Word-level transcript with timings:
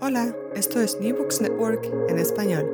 Hola, 0.00 0.34
esto 0.54 0.80
es 0.80 1.00
New 1.00 1.16
Books 1.16 1.40
Network 1.40 1.84
en 2.08 2.18
español. 2.18 2.68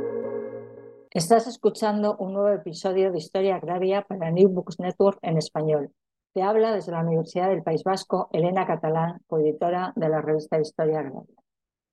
Estás 1.10 1.46
escuchando 1.46 2.16
un 2.16 2.32
nuevo 2.32 2.48
episodio 2.48 3.12
de 3.12 3.18
Historia 3.18 3.56
Agraria 3.56 4.02
para 4.02 4.30
New 4.30 4.48
Books 4.48 4.78
Network 4.80 5.18
en 5.22 5.36
español. 5.36 5.92
Te 6.34 6.42
habla 6.42 6.72
desde 6.72 6.92
la 6.92 7.02
Universidad 7.02 7.48
del 7.50 7.62
País 7.62 7.84
Vasco 7.84 8.28
Elena 8.32 8.66
Catalán, 8.66 9.20
coeditora 9.26 9.92
de 9.96 10.08
la 10.08 10.22
revista 10.22 10.60
Historia 10.60 11.00
Agraria. 11.00 11.36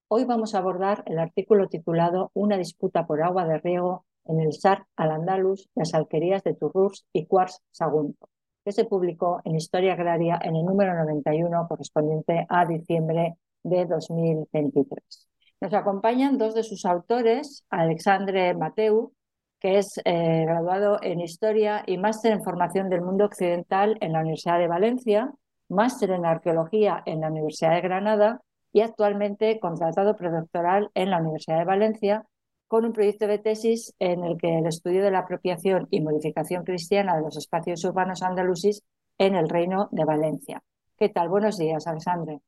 Hoy 0.08 0.26
vamos 0.26 0.56
a 0.56 0.60
abordar 0.60 1.04
el 1.06 1.20
artículo 1.20 1.68
titulado 1.68 2.32
Una 2.34 2.58
disputa 2.58 3.06
por 3.06 3.22
agua 3.22 3.46
de 3.46 3.60
riego 3.60 4.06
en 4.26 4.40
el 4.40 4.54
SAR 4.54 4.86
al-Andalus, 4.96 5.70
las 5.76 5.94
alquerías 5.94 6.44
de 6.44 6.56
Turrús 6.56 7.06
y 7.14 7.26
Cuars 7.26 7.62
Sagunto, 7.72 8.30
que 8.64 8.72
se 8.72 8.86
publicó 8.86 9.42
en 9.44 9.56
Historia 9.56 9.94
Agraria 9.94 10.40
en 10.42 10.56
el 10.56 10.66
número 10.66 10.96
91 10.96 11.68
correspondiente 11.68 12.46
a 12.50 12.66
diciembre 12.66 13.38
de 13.66 13.86
2023. 13.86 15.28
Nos 15.60 15.74
acompañan 15.74 16.38
dos 16.38 16.54
de 16.54 16.64
sus 16.64 16.86
autores, 16.86 17.66
Alexandre 17.70 18.54
Mateu, 18.54 19.14
que 19.60 19.80
es 19.80 20.00
eh, 20.06 20.46
graduado 20.46 21.00
en 21.02 21.22
Historia 21.22 21.84
y 21.88 21.98
máster 21.98 22.32
en 22.34 22.44
Formación 22.44 22.90
del 22.90 23.02
Mundo 23.02 23.26
Occidental 23.26 23.98
en 24.02 24.14
la 24.14 24.20
Universidad 24.20 24.60
de 24.60 24.68
Valencia, 24.68 25.34
máster 25.70 26.12
en 26.12 26.26
Arqueología 26.26 27.02
en 27.06 27.22
la 27.22 27.30
Universidad 27.30 27.74
de 27.74 27.82
Granada 27.82 28.42
y 28.72 28.82
actualmente 28.82 29.60
contratado 29.60 30.16
predoctoral 30.16 30.92
en 30.94 31.10
la 31.10 31.20
Universidad 31.20 31.58
de 31.60 31.66
Valencia 31.66 32.26
con 32.68 32.86
un 32.86 32.94
proyecto 32.94 33.26
de 33.26 33.40
tesis 33.40 33.94
en 34.00 34.24
el 34.24 34.38
que 34.38 34.60
el 34.60 34.68
estudio 34.68 35.04
de 35.04 35.12
la 35.12 35.20
apropiación 35.20 35.88
y 35.90 36.02
modificación 36.02 36.64
cristiana 36.64 37.16
de 37.16 37.22
los 37.22 37.38
espacios 37.38 37.84
urbanos 37.86 38.22
andalusis 38.22 38.84
en 39.18 39.36
el 39.36 39.50
Reino 39.50 39.90
de 39.92 40.06
Valencia. 40.06 40.62
¿Qué 40.98 41.10
tal? 41.10 41.30
Buenos 41.30 41.58
días, 41.58 41.88
Alexandre. 41.88 42.42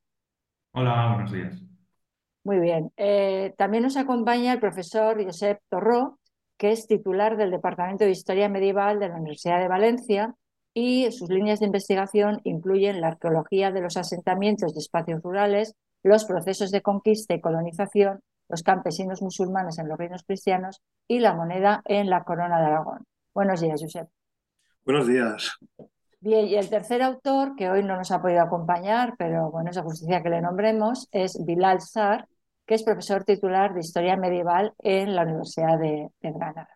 Hola, 0.72 1.14
buenos 1.14 1.32
días. 1.32 1.62
Muy 2.44 2.60
bien. 2.60 2.92
Eh, 2.96 3.54
también 3.58 3.84
nos 3.84 3.98
acompaña 3.98 4.54
el 4.54 4.60
profesor 4.60 5.22
Josep 5.24 5.60
Torró, 5.70 6.20
que 6.58 6.72
es 6.72 6.88
titular 6.88 7.38
del 7.38 7.52
Departamento 7.52 8.06
de 8.06 8.12
Historia 8.12 8.50
Medieval 8.50 9.00
de 9.00 9.10
la 9.10 9.16
Universidad 9.16 9.60
de 9.60 9.68
Valencia 9.68 10.36
y 10.74 11.12
sus 11.12 11.30
líneas 11.30 11.60
de 11.60 11.66
investigación 11.66 12.40
incluyen 12.44 13.02
la 13.02 13.08
arqueología 13.08 13.72
de 13.72 13.82
los 13.82 13.98
asentamientos 13.98 14.74
de 14.74 14.80
espacios 14.80 15.22
rurales, 15.24 15.76
los 16.04 16.26
procesos 16.26 16.72
de 16.72 16.82
conquista 16.82 17.34
y 17.34 17.42
colonización, 17.42 18.22
los 18.48 18.64
campesinos 18.64 19.22
musulmanes 19.22 19.80
en 19.80 19.88
los 19.88 19.98
reinos 19.98 20.24
cristianos 20.24 20.82
y 21.08 21.20
la 21.20 21.34
moneda 21.34 21.82
en 21.86 22.10
la 22.10 22.24
corona 22.24 22.60
de 22.60 22.68
Aragón. 22.68 23.06
Buenos 23.34 23.62
días, 23.62 23.82
Josep. 23.82 24.08
Buenos 24.86 25.08
días. 25.08 25.58
Bien, 26.20 26.48
y 26.48 26.56
el 26.56 26.70
tercer 26.70 27.04
autor, 27.04 27.56
que 27.56 27.70
hoy 27.70 27.84
no 27.84 27.96
nos 27.96 28.12
ha 28.12 28.22
podido 28.22 28.42
acompañar, 28.42 29.16
pero 29.18 29.52
bueno, 29.52 29.70
es 29.70 29.80
justicia 29.80 30.24
que 30.24 30.30
le 30.30 30.42
nombremos, 30.42 31.08
es 31.12 31.44
Bilal 31.46 31.80
Sar, 31.82 32.28
que 32.66 32.76
es 32.76 32.84
profesor 32.84 33.24
titular 33.24 33.74
de 33.74 33.82
Historia 33.82 34.18
Medieval 34.18 34.74
en 34.80 35.16
la 35.16 35.24
Universidad 35.24 35.78
de, 35.80 36.10
Granada. 36.22 36.70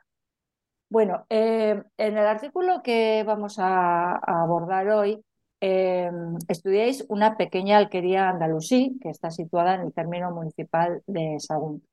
Bueno, 0.89 1.25
eh, 1.30 1.81
en 1.97 2.17
el 2.17 2.25
artículo 2.28 2.81
que 2.84 3.23
vamos 3.25 3.57
a, 3.59 4.16
abordar 4.18 4.90
hoy, 4.90 5.24
eh, 5.62 6.12
estudiáis 6.47 7.06
una 7.09 7.38
pequeña 7.38 7.78
alquería 7.78 8.29
andalusí 8.29 9.00
que 9.02 9.09
está 9.09 9.31
situada 9.31 9.75
en 9.75 9.81
el 9.81 9.94
término 9.94 10.31
municipal 10.31 11.02
de 11.08 11.38
Sagunto. 11.40 11.91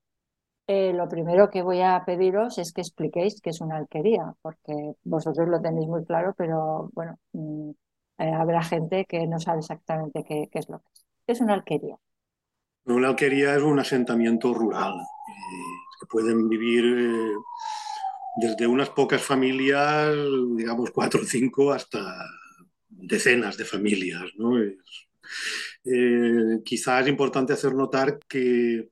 Eh, 0.70 0.92
lo 0.92 1.08
primero 1.08 1.48
que 1.48 1.62
voy 1.62 1.80
a 1.80 2.02
pediros 2.04 2.58
es 2.58 2.74
que 2.74 2.82
expliquéis 2.82 3.40
qué 3.40 3.48
es 3.48 3.62
una 3.62 3.78
alquería, 3.78 4.34
porque 4.42 4.74
vosotros 5.02 5.48
lo 5.48 5.62
tenéis 5.62 5.88
muy 5.88 6.04
claro, 6.04 6.34
pero 6.36 6.90
bueno, 6.92 7.18
mm, 7.32 7.70
eh, 8.18 8.32
habrá 8.34 8.62
gente 8.62 9.06
que 9.06 9.26
no 9.26 9.40
sabe 9.40 9.60
exactamente 9.60 10.22
qué, 10.28 10.46
es 10.52 10.68
lo 10.68 10.80
que 10.80 10.84
es. 10.92 11.06
¿Qué 11.26 11.32
es 11.32 11.40
una 11.40 11.54
alquería? 11.54 11.96
Una 12.84 13.08
alquería 13.08 13.56
es 13.56 13.62
un 13.62 13.78
asentamiento 13.78 14.52
rural 14.52 14.92
eh, 14.92 16.00
que 16.00 16.06
pueden 16.06 16.50
vivir 16.50 17.32
desde 18.36 18.66
unas 18.66 18.90
pocas 18.90 19.22
familias, 19.22 20.14
digamos 20.54 20.90
cuatro 20.90 21.22
o 21.22 21.24
cinco, 21.24 21.72
hasta 21.72 22.26
decenas 22.90 23.56
de 23.56 23.64
familias. 23.64 24.32
¿no? 24.36 24.52
quizás 26.62 27.02
es 27.02 27.08
importante 27.08 27.54
hacer 27.54 27.74
notar 27.74 28.18
que 28.28 28.88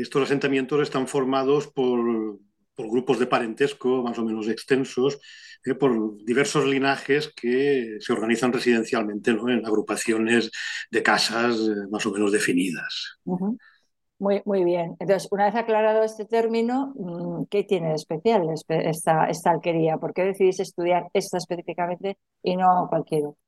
estos 0.00 0.22
asentamientos 0.22 0.80
están 0.82 1.06
formados 1.06 1.68
por, 1.68 2.38
grupos 2.76 3.18
de 3.18 3.26
parentesco 3.26 4.02
más 4.02 4.18
o 4.18 4.24
menos 4.24 4.48
extensos, 4.48 5.20
eh, 5.64 5.74
por 5.74 6.16
diversos 6.24 6.66
linajes 6.66 7.32
que 7.34 7.98
se 8.00 8.12
organizan 8.12 8.52
residencialmente 8.52 9.30
en 9.30 9.64
agrupaciones 9.64 10.50
de 10.90 11.02
casas 11.02 11.56
eh, 11.56 11.86
más 11.90 12.04
o 12.06 12.10
menos 12.12 12.32
definidas. 12.32 13.18
Muy, 14.18 14.40
muy 14.44 14.64
bien. 14.64 14.96
Entonces, 15.00 15.28
una 15.32 15.46
vez 15.46 15.54
aclarado 15.56 16.04
este 16.04 16.24
término, 16.24 16.92
mm, 16.96 17.44
¿qué 17.50 17.64
tiene 17.64 17.88
de 17.88 17.94
especial 17.94 18.48
esta, 18.52 19.26
esta 19.26 19.50
alquería? 19.50 19.96
¿Por 19.98 20.14
qué 20.14 20.22
decidís 20.22 20.60
estudiar 20.60 21.08
esta 21.12 21.38
específicamente 21.38 22.18
y 22.42 22.56
no 22.56 22.86
cualquier 22.88 23.26
otra? 23.26 23.40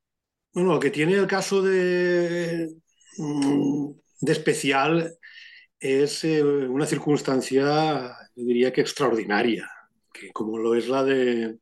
Bueno, 0.53 0.73
lo 0.73 0.79
que 0.79 0.91
tiene 0.91 1.13
el 1.13 1.27
caso 1.27 1.61
de, 1.61 2.69
mm, 3.17 3.91
de 4.21 4.31
especial 4.31 5.17
es 5.79 6.23
eh, 6.23 6.43
una 6.43 6.85
circunstancia, 6.85 8.15
yo 8.35 8.43
diría 8.43 8.71
que 8.73 8.81
extraordinaria, 8.81 9.69
que 10.13 10.31
como 10.31 10.57
lo 10.57 10.75
es 10.75 10.87
la 10.87 11.03
de 11.03 11.59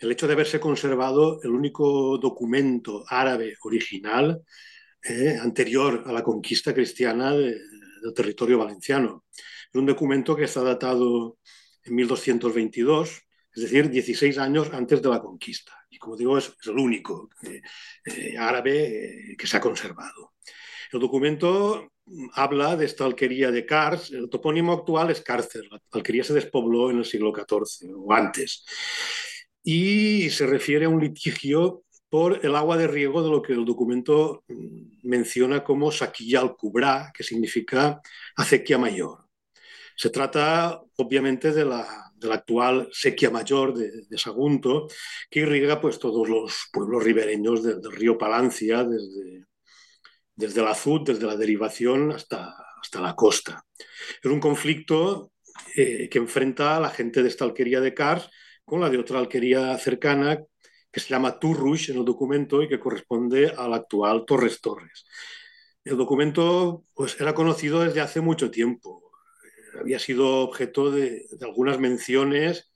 el 0.00 0.10
hecho 0.12 0.26
de 0.26 0.32
haberse 0.32 0.58
conservado 0.58 1.40
el 1.42 1.50
único 1.50 2.16
documento 2.16 3.04
árabe 3.06 3.56
original 3.64 4.42
eh, 5.02 5.36
anterior 5.40 6.04
a 6.06 6.12
la 6.12 6.22
conquista 6.22 6.72
cristiana 6.72 7.32
del 7.32 7.60
territorio 8.14 8.58
valenciano. 8.58 9.24
Es 9.36 9.74
un 9.74 9.86
documento 9.86 10.34
que 10.34 10.44
está 10.44 10.62
datado 10.62 11.38
en 11.84 11.94
1222, 11.94 13.22
es 13.54 13.62
decir, 13.62 13.90
16 13.90 14.38
años 14.38 14.70
antes 14.72 15.02
de 15.02 15.08
la 15.10 15.20
conquista. 15.20 15.72
Y 15.90 15.98
como 15.98 16.16
digo, 16.16 16.38
es, 16.38 16.54
el 16.64 16.78
único 16.78 17.28
eh, 17.42 18.38
árabe 18.38 19.34
que 19.36 19.46
se 19.46 19.58
ha 19.58 19.60
conservado. 19.60 20.32
El 20.92 21.00
documento 21.00 21.92
habla 22.34 22.76
de 22.76 22.86
esta 22.86 23.04
alquería 23.04 23.50
de 23.50 23.66
Cars. 23.66 24.10
El 24.10 24.28
topónimo 24.28 24.72
actual 24.72 25.10
es 25.10 25.20
Cárcer. 25.20 25.64
La 25.70 25.80
alquería 25.92 26.24
se 26.24 26.34
despobló 26.34 26.90
en 26.90 26.98
el 26.98 27.04
siglo 27.04 27.32
XIV 27.34 27.92
o 27.96 28.12
antes. 28.12 28.64
Y 29.62 30.30
se 30.30 30.46
refiere 30.46 30.86
a 30.86 30.88
un 30.88 31.00
litigio 31.00 31.84
por 32.08 32.44
el 32.44 32.56
agua 32.56 32.76
de 32.76 32.88
riego 32.88 33.22
de 33.22 33.30
lo 33.30 33.40
que 33.40 33.52
el 33.52 33.64
documento 33.64 34.44
menciona 35.02 35.62
como 35.62 35.92
Saquilla 35.92 36.40
al 36.40 36.56
Cubrá, 36.56 37.12
que 37.14 37.22
significa 37.22 38.00
acequia 38.36 38.78
mayor. 38.78 39.26
Se 39.96 40.10
trata, 40.10 40.80
obviamente, 40.96 41.52
de 41.52 41.64
la, 41.64 41.86
actual 42.32 42.88
sequía 42.92 43.30
mayor 43.30 43.74
de, 43.74 44.18
Sagunto, 44.18 44.88
que 45.30 45.40
irriga 45.40 45.80
pues, 45.80 45.98
todos 45.98 46.28
los 46.28 46.68
pueblos 46.72 47.04
ribereños 47.04 47.62
del 47.62 47.92
río 47.92 48.18
Palancia, 48.18 48.82
desde, 48.82 49.29
desde 50.40 50.60
el 50.62 50.66
azud, 50.66 51.02
desde 51.02 51.26
la 51.26 51.36
derivación 51.36 52.12
hasta, 52.12 52.56
hasta 52.80 53.00
la 53.00 53.14
costa. 53.14 53.64
Es 54.22 54.30
un 54.30 54.40
conflicto 54.40 55.32
eh, 55.76 56.08
que 56.08 56.18
enfrenta 56.18 56.76
a 56.76 56.80
la 56.80 56.90
gente 56.90 57.22
de 57.22 57.28
esta 57.28 57.44
alquería 57.44 57.80
de 57.80 57.94
Cars 57.94 58.28
con 58.64 58.80
la 58.80 58.88
de 58.88 58.98
otra 58.98 59.18
alquería 59.18 59.76
cercana 59.78 60.40
que 60.90 61.00
se 61.00 61.08
llama 61.08 61.38
Turrush 61.38 61.90
en 61.90 61.98
el 61.98 62.04
documento 62.04 62.62
y 62.62 62.68
que 62.68 62.80
corresponde 62.80 63.52
al 63.56 63.74
actual 63.74 64.24
Torres 64.26 64.60
Torres. 64.60 65.04
El 65.84 65.96
documento 65.96 66.84
pues, 66.94 67.20
era 67.20 67.34
conocido 67.34 67.80
desde 67.80 68.00
hace 68.00 68.20
mucho 68.20 68.50
tiempo. 68.50 69.12
Había 69.78 69.98
sido 69.98 70.38
objeto 70.38 70.90
de, 70.90 71.26
de 71.30 71.46
algunas 71.46 71.78
menciones, 71.78 72.72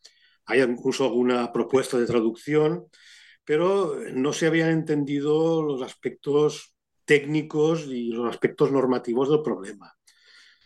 hay 0.47 0.61
incluso 0.61 1.05
alguna 1.05 1.53
propuesta 1.53 1.99
de 1.99 2.07
traducción, 2.07 2.87
pero 3.45 3.99
no 4.13 4.33
se 4.33 4.47
habían 4.47 4.71
entendido 4.71 5.63
los 5.63 5.83
aspectos 5.83 6.74
técnicos 7.05 7.87
y 7.87 8.11
los 8.11 8.29
aspectos 8.29 8.71
normativos 8.71 9.31
del 9.31 9.43
problema. 9.43 9.95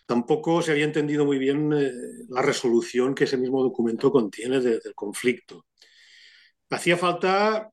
Tampoco 0.06 0.62
se 0.62 0.72
había 0.72 0.84
entendido 0.84 1.24
muy 1.24 1.38
bien 1.38 1.72
eh, 1.72 1.92
la 2.28 2.42
resolución 2.42 3.14
que 3.14 3.24
ese 3.24 3.36
mismo 3.36 3.62
documento 3.62 4.10
contiene 4.10 4.60
del 4.60 4.94
conflicto. 4.94 5.66
Hacía 6.70 6.96
falta 6.96 7.70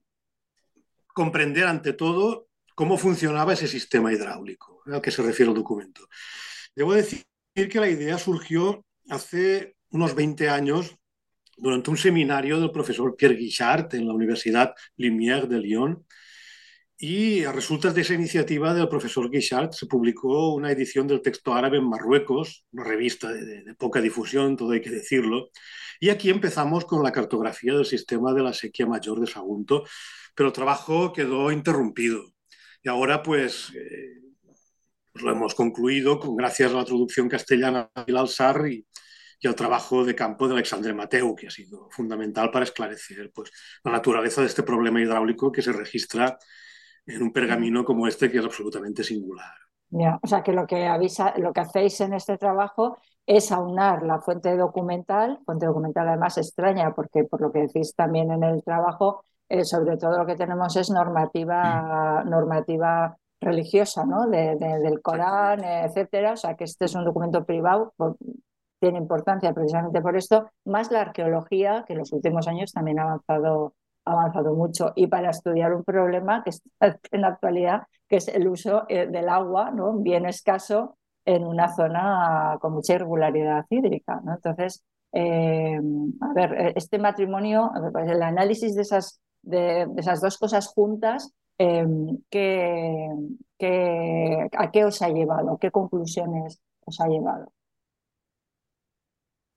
comprender 1.13 1.65
ante 1.65 1.93
todo 1.93 2.49
cómo 2.75 2.97
funcionaba 2.97 3.53
ese 3.53 3.67
sistema 3.67 4.11
hidráulico 4.11 4.81
al 4.85 5.01
que 5.01 5.11
se 5.11 5.23
refiere 5.23 5.49
el 5.49 5.55
documento. 5.57 6.07
Debo 6.75 6.93
decir 6.93 7.23
que 7.53 7.79
la 7.79 7.89
idea 7.89 8.17
surgió 8.17 8.85
hace 9.09 9.75
unos 9.91 10.13
20 10.13 10.49
años 10.49 10.97
durante 11.57 11.89
un 11.89 11.97
seminario 11.97 12.59
del 12.59 12.71
profesor 12.71 13.15
Pierre 13.15 13.35
Guichard 13.35 13.95
en 13.95 14.07
la 14.07 14.13
Universidad 14.13 14.75
Lumière 14.97 15.47
de 15.47 15.59
Lyon. 15.59 16.05
Y 16.97 17.43
a 17.43 17.51
resultas 17.51 17.93
de 17.93 18.01
esa 18.01 18.13
iniciativa 18.13 18.73
del 18.73 18.87
profesor 18.87 19.29
Guichard 19.29 19.71
se 19.71 19.85
publicó 19.85 20.53
una 20.53 20.71
edición 20.71 21.07
del 21.07 21.21
texto 21.21 21.53
árabe 21.53 21.77
en 21.77 21.89
Marruecos, 21.89 22.65
una 22.71 22.85
revista 22.85 23.33
de, 23.33 23.63
de, 23.63 23.75
poca 23.75 23.99
difusión, 23.99 24.55
todo 24.55 24.71
hay 24.71 24.81
que 24.81 24.89
decirlo. 24.89 25.49
Y 25.99 26.09
aquí 26.09 26.29
empezamos 26.29 26.85
con 26.85 27.03
la 27.03 27.11
cartografía 27.11 27.73
del 27.73 27.85
sistema 27.85 28.33
de 28.33 28.43
la 28.43 28.53
sequía 28.53 28.85
mayor 28.85 29.19
de 29.19 29.27
Sagunto, 29.27 29.83
pero 30.33 30.47
el 30.47 30.53
trabajo 30.53 31.11
quedó 31.11 31.51
interrumpido. 31.51 32.33
Y 32.81 32.87
ahora 32.87 33.21
pues, 33.21 33.73
eh, 33.75 34.21
pues 35.11 35.25
lo 35.25 35.31
hemos 35.31 35.53
concluido 35.53 36.17
con, 36.17 36.37
gracias 36.37 36.71
a 36.71 36.75
la 36.75 36.85
traducción 36.85 37.27
castellana 37.27 37.89
del 38.05 38.17
Alsar 38.17 38.67
y, 38.69 38.87
y 39.39 39.47
al 39.47 39.55
trabajo 39.55 40.05
de 40.05 40.15
campo 40.15 40.47
de 40.47 40.53
Alexandre 40.53 40.93
Mateu, 40.93 41.35
que 41.35 41.47
ha 41.47 41.51
sido 41.51 41.89
fundamental 41.91 42.51
para 42.51 42.63
esclarecer 42.63 43.31
pues, 43.33 43.51
la 43.83 43.91
naturaleza 43.91 44.41
de 44.41 44.47
este 44.47 44.63
problema 44.63 45.01
hidráulico 45.01 45.51
que 45.51 45.61
se 45.61 45.73
registra 45.73 46.37
en 47.05 47.21
un 47.21 47.31
pergamino 47.31 47.83
como 47.83 48.07
este, 48.07 48.31
que 48.31 48.39
es 48.39 48.45
absolutamente 48.45 49.03
singular. 49.03 49.53
Ya, 49.89 50.19
o 50.21 50.27
sea 50.27 50.41
que 50.43 50.51
lo 50.51 50.65
que 50.65 50.87
avisa, 50.87 51.37
lo 51.37 51.53
que 51.53 51.61
hacéis 51.61 52.01
en 52.01 52.13
este 52.13 52.37
trabajo 52.37 52.97
es 53.25 53.51
aunar 53.51 54.03
la 54.03 54.19
fuente 54.19 54.55
documental, 54.57 55.39
fuente 55.45 55.65
documental 55.65 56.09
además 56.09 56.37
extraña, 56.37 56.93
porque 56.93 57.23
por 57.23 57.41
lo 57.41 57.51
que 57.51 57.61
decís 57.61 57.95
también 57.95 58.31
en 58.31 58.43
el 58.43 58.63
trabajo, 58.63 59.23
eh, 59.47 59.63
sobre 59.63 59.97
todo 59.97 60.17
lo 60.17 60.25
que 60.25 60.35
tenemos 60.35 60.75
es 60.75 60.89
normativa, 60.89 62.23
normativa 62.25 63.15
religiosa, 63.39 64.05
¿no? 64.05 64.27
De, 64.27 64.55
de, 64.55 64.79
del 64.79 65.01
Corán, 65.01 65.63
etcétera. 65.63 66.33
O 66.33 66.37
sea 66.37 66.55
que 66.55 66.63
este 66.63 66.85
es 66.85 66.95
un 66.95 67.05
documento 67.05 67.45
privado, 67.45 67.93
por, 67.95 68.17
tiene 68.79 68.97
importancia 68.99 69.53
precisamente 69.53 70.01
por 70.01 70.15
esto, 70.15 70.49
más 70.65 70.91
la 70.91 71.01
arqueología, 71.01 71.83
que 71.87 71.93
en 71.93 71.99
los 71.99 72.11
últimos 72.11 72.47
años 72.47 72.71
también 72.71 72.99
ha 72.99 73.03
avanzado, 73.03 73.73
avanzado 74.05 74.53
mucho, 74.53 74.93
y 74.95 75.07
para 75.07 75.31
estudiar 75.31 75.73
un 75.73 75.83
problema 75.83 76.43
que 76.43 76.51
en 77.11 77.21
la 77.21 77.29
actualidad, 77.29 77.83
que 78.07 78.17
es 78.17 78.27
el 78.27 78.47
uso 78.47 78.85
eh, 78.87 79.07
del 79.07 79.29
agua, 79.29 79.71
¿no? 79.71 79.93
bien 79.97 80.25
escaso 80.25 80.97
en 81.25 81.43
una 81.43 81.73
zona 81.75 82.57
con 82.61 82.73
mucha 82.73 82.93
irregularidad 82.93 83.65
hídrica. 83.69 84.21
¿no? 84.23 84.35
Entonces, 84.35 84.83
eh, 85.11 85.79
a 86.21 86.33
ver, 86.33 86.73
este 86.75 86.99
matrimonio, 86.99 87.71
pues 87.91 88.07
el 88.09 88.21
análisis 88.21 88.75
de 88.75 88.81
esas, 88.83 89.21
de, 89.41 89.87
esas 89.97 90.21
dos 90.21 90.37
cosas 90.37 90.67
juntas, 90.67 91.33
eh, 91.57 91.85
¿qué, 92.29 93.09
qué, 93.57 94.47
¿a 94.57 94.71
qué 94.71 94.85
os 94.85 95.01
ha 95.01 95.09
llevado? 95.09 95.57
¿Qué 95.57 95.71
conclusiones 95.71 96.61
os 96.85 96.99
ha 96.99 97.07
llevado? 97.07 97.51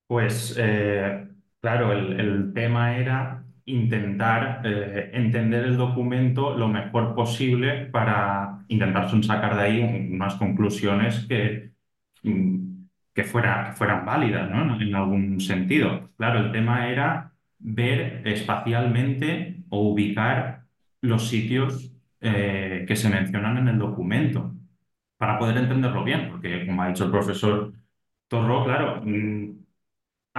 Pues 0.06 0.56
eh, 0.58 1.28
claro, 1.60 1.92
el, 1.92 2.20
el, 2.20 2.54
tema 2.54 2.96
era 2.96 3.44
intentar 3.68 4.62
eh, 4.64 5.10
entender 5.12 5.64
el 5.64 5.76
documento 5.76 6.56
lo 6.56 6.68
mejor 6.68 7.14
posible 7.14 7.86
para 7.86 8.64
intentar 8.68 9.08
sacar 9.22 9.56
de 9.56 9.62
ahí 9.62 10.08
unas 10.12 10.34
conclusiones 10.36 11.26
que, 11.28 11.72
que, 13.14 13.24
fuera, 13.24 13.70
que 13.70 13.72
fueran 13.76 14.06
válidas 14.06 14.50
¿no? 14.50 14.80
en 14.80 14.94
algún 14.94 15.40
sentido. 15.40 16.10
Claro, 16.16 16.40
el 16.40 16.52
tema 16.52 16.88
era 16.88 17.32
ver 17.58 18.22
espacialmente 18.26 19.62
o 19.68 19.90
ubicar 19.90 20.64
los 21.00 21.28
sitios 21.28 21.92
eh, 22.20 22.84
que 22.88 22.96
se 22.96 23.08
mencionan 23.08 23.58
en 23.58 23.68
el 23.68 23.78
documento 23.78 24.54
para 25.16 25.38
poder 25.38 25.58
entenderlo 25.58 26.04
bien, 26.04 26.28
porque 26.30 26.66
como 26.66 26.82
ha 26.82 26.88
dicho 26.88 27.04
el 27.04 27.10
profesor 27.10 27.72
Torro, 28.28 28.64
claro, 28.64 29.02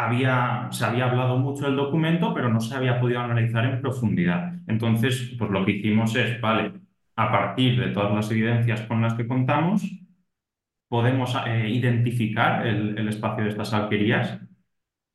había, 0.06 0.68
se 0.72 0.86
había 0.86 1.06
hablado 1.10 1.38
mucho 1.38 1.66
del 1.66 1.76
documento, 1.76 2.34
pero 2.34 2.50
no 2.50 2.62
se 2.62 2.76
había 2.76 3.00
podido 3.00 3.20
analizar 3.20 3.66
en 3.66 3.82
profundidad. 3.82 4.54
Entonces, 4.68 5.36
pues 5.38 5.52
lo 5.52 5.66
que 5.66 5.74
hicimos 5.74 6.16
es, 6.16 6.40
vale, 6.42 6.74
a 7.16 7.32
partir 7.32 7.80
de 7.80 7.92
todas 7.92 8.14
las 8.14 8.32
evidencias 8.32 8.82
con 8.84 9.02
las 9.02 9.14
que 9.16 9.28
contamos, 9.28 9.84
podemos 10.88 11.36
eh, 11.48 11.70
identificar 11.70 12.66
el, 12.66 12.98
el, 12.98 13.08
espacio 13.10 13.44
de 13.44 13.52
estas 13.52 13.74
alquerías 13.74 14.40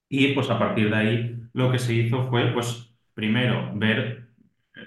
y 0.08 0.34
pues 0.34 0.50
a 0.50 0.58
partir 0.58 0.90
de 0.90 0.96
ahí 0.96 1.36
lo 1.52 1.72
que 1.72 1.78
se 1.78 1.94
hizo 1.94 2.28
fue, 2.28 2.52
pues 2.52 2.94
primero, 3.14 3.72
ver, 3.74 4.28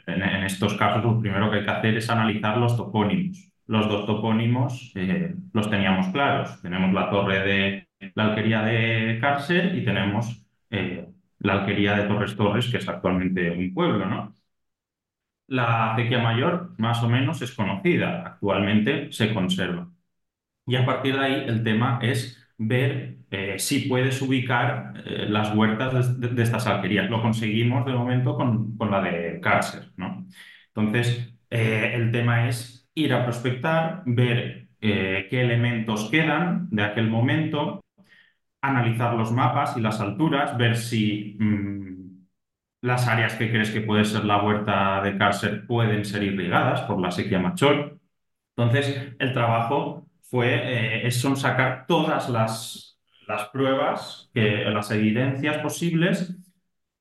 en, 0.06 0.22
en 0.22 0.44
estos 0.44 0.76
casos 0.76 1.04
lo 1.04 1.20
primero 1.20 1.50
que 1.52 1.58
hay 1.58 1.66
que 1.66 1.72
hacer 1.72 1.98
es 1.98 2.10
analizar 2.10 2.58
los 2.58 2.78
topónimos. 2.78 3.52
Los 3.68 3.90
dos 3.90 4.06
topónimos 4.06 4.94
eh, 4.96 5.36
los 5.54 5.70
teníamos 5.70 6.08
claros. 6.08 6.62
Tenemos 6.62 6.94
la 6.94 7.10
torre 7.10 7.40
de 7.46 7.87
la 8.18 8.26
alquería 8.26 8.64
de 8.64 9.20
Cárcer 9.22 9.76
y 9.76 9.86
tenemos 9.86 10.44
eh, 10.72 11.08
la 11.40 11.54
alquería 11.54 11.96
de 11.96 12.08
Torres 12.08 12.36
Torres, 12.36 12.68
que 12.68 12.78
es 12.78 12.90
actualmente 12.90 13.52
un 13.52 13.74
pueblo, 13.74 14.06
¿no? 14.08 14.36
La 15.48 15.94
acequia 15.94 16.20
mayor, 16.20 16.74
más 16.78 17.02
o 17.04 17.10
menos, 17.10 17.42
es 17.42 17.54
conocida, 17.54 18.24
actualmente 18.26 19.12
se 19.12 19.34
conserva. 19.34 19.90
Y 20.66 20.76
a 20.78 20.86
partir 20.86 21.16
de 21.18 21.26
ahí 21.26 21.46
el 21.48 21.64
tema 21.64 22.00
es 22.02 22.44
ver 22.58 23.18
eh, 23.32 23.60
si 23.60 23.82
puedes 23.90 24.22
ubicar 24.22 24.94
eh, 25.06 25.28
las 25.30 25.56
huertas 25.56 26.20
de, 26.20 26.44
estas 26.44 26.68
alquerías. 26.68 27.10
Lo 27.10 27.22
conseguimos 27.22 27.86
de 27.86 27.94
momento 27.94 28.36
con, 28.36 28.78
con 28.78 28.92
la 28.92 29.02
de 29.02 29.40
Cárcer, 29.42 29.92
¿no? 29.98 30.28
Entonces, 30.70 31.34
el 31.50 32.12
tema 32.12 32.50
es 32.50 32.90
ir 32.96 33.14
a 33.14 33.24
prospectar, 33.26 34.04
ver 34.06 34.70
qué 34.80 35.28
elementos 35.32 36.10
quedan 36.12 36.70
de 36.72 36.84
aquel 36.84 37.10
momento, 37.10 37.82
analizar 38.68 39.14
los 39.16 39.32
mapas 39.32 39.78
y 39.78 39.82
las 39.82 40.00
alturas, 40.02 40.58
ver 40.58 40.76
si 40.76 41.38
mmm, 41.40 41.88
las 42.82 43.08
áreas 43.08 43.36
que 43.36 43.50
crees 43.50 43.72
que 43.72 43.82
puede 43.82 44.06
ser 44.06 44.26
la 44.26 44.42
huerta 44.44 45.02
de 45.02 45.18
cárcel 45.18 45.66
pueden 45.66 46.06
ser 46.06 46.24
irrigadas 46.24 46.82
por 46.82 47.00
la 47.02 47.12
sequía 47.12 47.40
mayor. 47.40 48.00
Entonces, 48.56 49.14
el 49.20 49.34
trabajo 49.34 50.08
fue, 50.22 51.06
eh, 51.06 51.12
son 51.12 51.38
sacar 51.38 51.86
todas 51.88 52.30
las, 52.30 53.00
las 53.28 53.46
pruebas, 53.50 54.30
que, 54.34 54.66
las 54.66 54.92
evidencias 54.92 55.58
posibles 55.60 56.38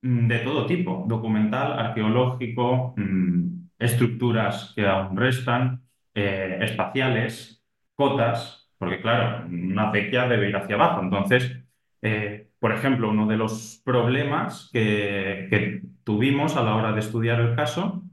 mmm, 0.03 0.29
de 0.29 0.39
todo 0.41 0.67
tipo, 0.67 1.05
documental, 1.09 1.79
arqueológico, 1.79 2.95
mmm, 2.97 3.69
estructuras 3.79 4.73
que 4.75 4.87
aún 4.87 5.17
restan, 5.17 5.83
eh, 6.15 6.59
espaciales, 6.63 7.63
cotas, 7.95 8.66
porque 8.79 9.01
claro, 9.01 9.47
una 9.49 9.91
acequia 9.91 10.29
debe 10.29 10.49
ir 10.49 10.57
hacia 10.57 10.77
abajo. 10.77 11.03
Entonces, 11.03 11.57
eh, 12.03 12.49
por 12.59 12.73
ejemplo, 12.73 13.11
uno 13.11 13.27
de 13.27 13.37
los 13.37 13.83
problemas 13.85 14.71
que, 14.73 15.49
que, 15.51 15.83
tuvimos 16.05 16.57
a 16.57 16.63
la 16.63 16.77
hora 16.77 16.93
de 16.93 17.01
estudiar 17.01 17.41
el 17.41 17.57
caso 17.57 18.05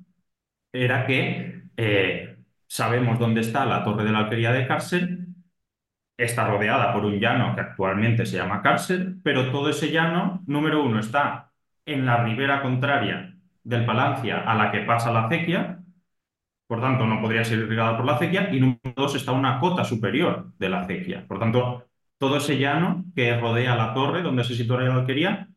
era 0.72 1.05
que 1.05 1.63
eh, 1.77 2.38
sabemos 2.67 3.20
dónde 3.20 3.41
está 3.41 3.65
la 3.65 3.84
torre 3.84 4.03
de 4.03 4.12
la 4.12 4.20
alquería 4.20 4.51
de 4.51 4.67
Cárcel, 4.67 5.27
está 6.17 6.48
rodeada 6.48 6.93
por 6.93 7.05
un 7.05 7.20
llano 7.20 7.53
que 7.55 7.62
actualmente 7.62 8.25
se 8.25 8.38
llama 8.38 8.62
Cárcel, 8.62 9.20
pero 9.24 9.51
todo 9.51 9.70
ese 9.70 9.91
llano, 9.91 10.41
número 10.48 10.84
uno, 10.84 11.00
está 11.00 11.51
en 11.86 12.05
la 12.05 12.24
ribera 12.24 12.62
contraria 12.62 13.36
del 13.63 13.86
Palancia 13.86 14.39
a 14.41 14.55
la 14.55 14.72
que 14.72 14.79
pasa 14.79 15.12
la 15.12 15.25
acequia, 15.25 15.82
por 16.74 16.82
tanto 16.82 17.06
no 17.06 17.22
podría 17.22 17.46
ser 17.46 17.60
irrigada 17.60 17.96
por 17.96 18.03
la 18.03 18.13
acequia, 18.13 18.50
y 18.51 18.60
número 18.60 18.80
dos 18.96 19.13
está 19.13 19.32
una 19.32 19.60
cota 19.60 19.86
superior 19.86 20.53
de 20.58 20.70
la 20.70 20.80
acequia. 20.82 21.24
Por 21.27 21.38
tanto, 21.38 21.86
todo 22.18 22.38
ese 22.38 22.58
llano 22.58 23.06
que 23.15 23.38
rodea 23.39 23.75
la 23.75 23.94
torre 23.94 24.24
donde 24.24 24.44
se 24.44 24.56
sitúa 24.56 24.82
la 24.82 24.96
alquería 24.96 25.50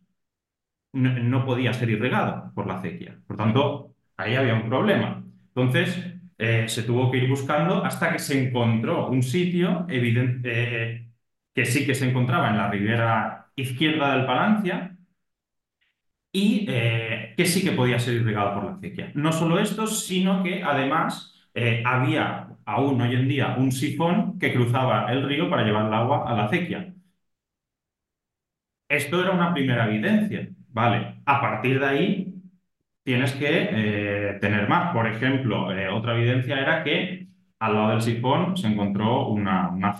no, 0.92 1.46
podía 1.46 1.72
ser 1.72 1.88
irrigado 1.88 2.52
por 2.54 2.66
la 2.66 2.74
acequia. 2.74 3.18
Por 3.26 3.38
tanto, 3.38 3.94
ahí 4.18 4.34
había 4.34 4.56
un 4.56 4.68
problema. 4.68 5.24
Entonces, 5.54 6.18
eh, 6.36 6.68
se 6.68 6.82
tuvo 6.82 7.10
que 7.10 7.16
ir 7.16 7.30
buscando 7.30 7.82
hasta 7.82 8.12
que 8.12 8.18
se 8.18 8.48
encontró 8.48 9.08
un 9.08 9.22
sitio 9.22 9.86
evidente, 9.88 10.50
eh, 10.52 11.08
que 11.54 11.64
sí 11.64 11.86
que 11.86 11.94
se 11.94 12.10
encontraba 12.10 12.50
en 12.50 12.58
la 12.58 12.70
ribera 12.70 13.50
izquierda 13.56 14.14
del 14.14 14.26
Palancia, 14.26 14.95
y 16.36 16.66
eh, 16.68 17.32
que 17.36 17.46
sí 17.46 17.64
que 17.64 17.72
podía 17.72 17.98
ser 17.98 18.14
irrigado 18.14 18.52
por 18.54 18.64
la 18.64 18.72
acequia. 18.72 19.10
No 19.14 19.32
solo 19.32 19.58
esto, 19.58 19.86
sino 19.86 20.42
que 20.42 20.62
además 20.62 21.34
eh, 21.54 21.82
había 21.86 22.48
aún 22.66 23.00
hoy 23.00 23.14
en 23.14 23.26
día 23.28 23.56
un 23.58 23.72
sifón 23.72 24.38
que 24.38 24.52
cruzaba 24.52 25.10
el 25.10 25.22
río 25.26 25.48
para 25.48 25.64
llevar 25.64 25.86
el 25.86 25.94
agua 25.94 26.30
a 26.30 26.34
la 26.34 26.44
acequia. 26.44 26.92
Esto 28.88 29.20
era 29.22 29.32
una 29.32 29.52
primera 29.54 29.86
evidencia, 29.86 30.48
¿vale? 30.68 31.16
A 31.24 31.40
partir 31.40 31.80
de 31.80 31.86
ahí 31.86 32.34
tienes 33.04 33.32
que 33.34 33.48
eh, 33.72 34.38
tener 34.40 34.68
más. 34.68 34.92
Por 34.94 35.06
ejemplo, 35.08 35.68
otra 35.94 36.16
evidencia 36.16 36.58
era 36.60 36.84
que 36.84 37.28
al 37.60 37.74
lado 37.74 37.90
del 37.90 38.02
sifón 38.02 38.56
se 38.56 38.68
encontró 38.68 39.28
una, 39.28 39.70
una 39.70 39.94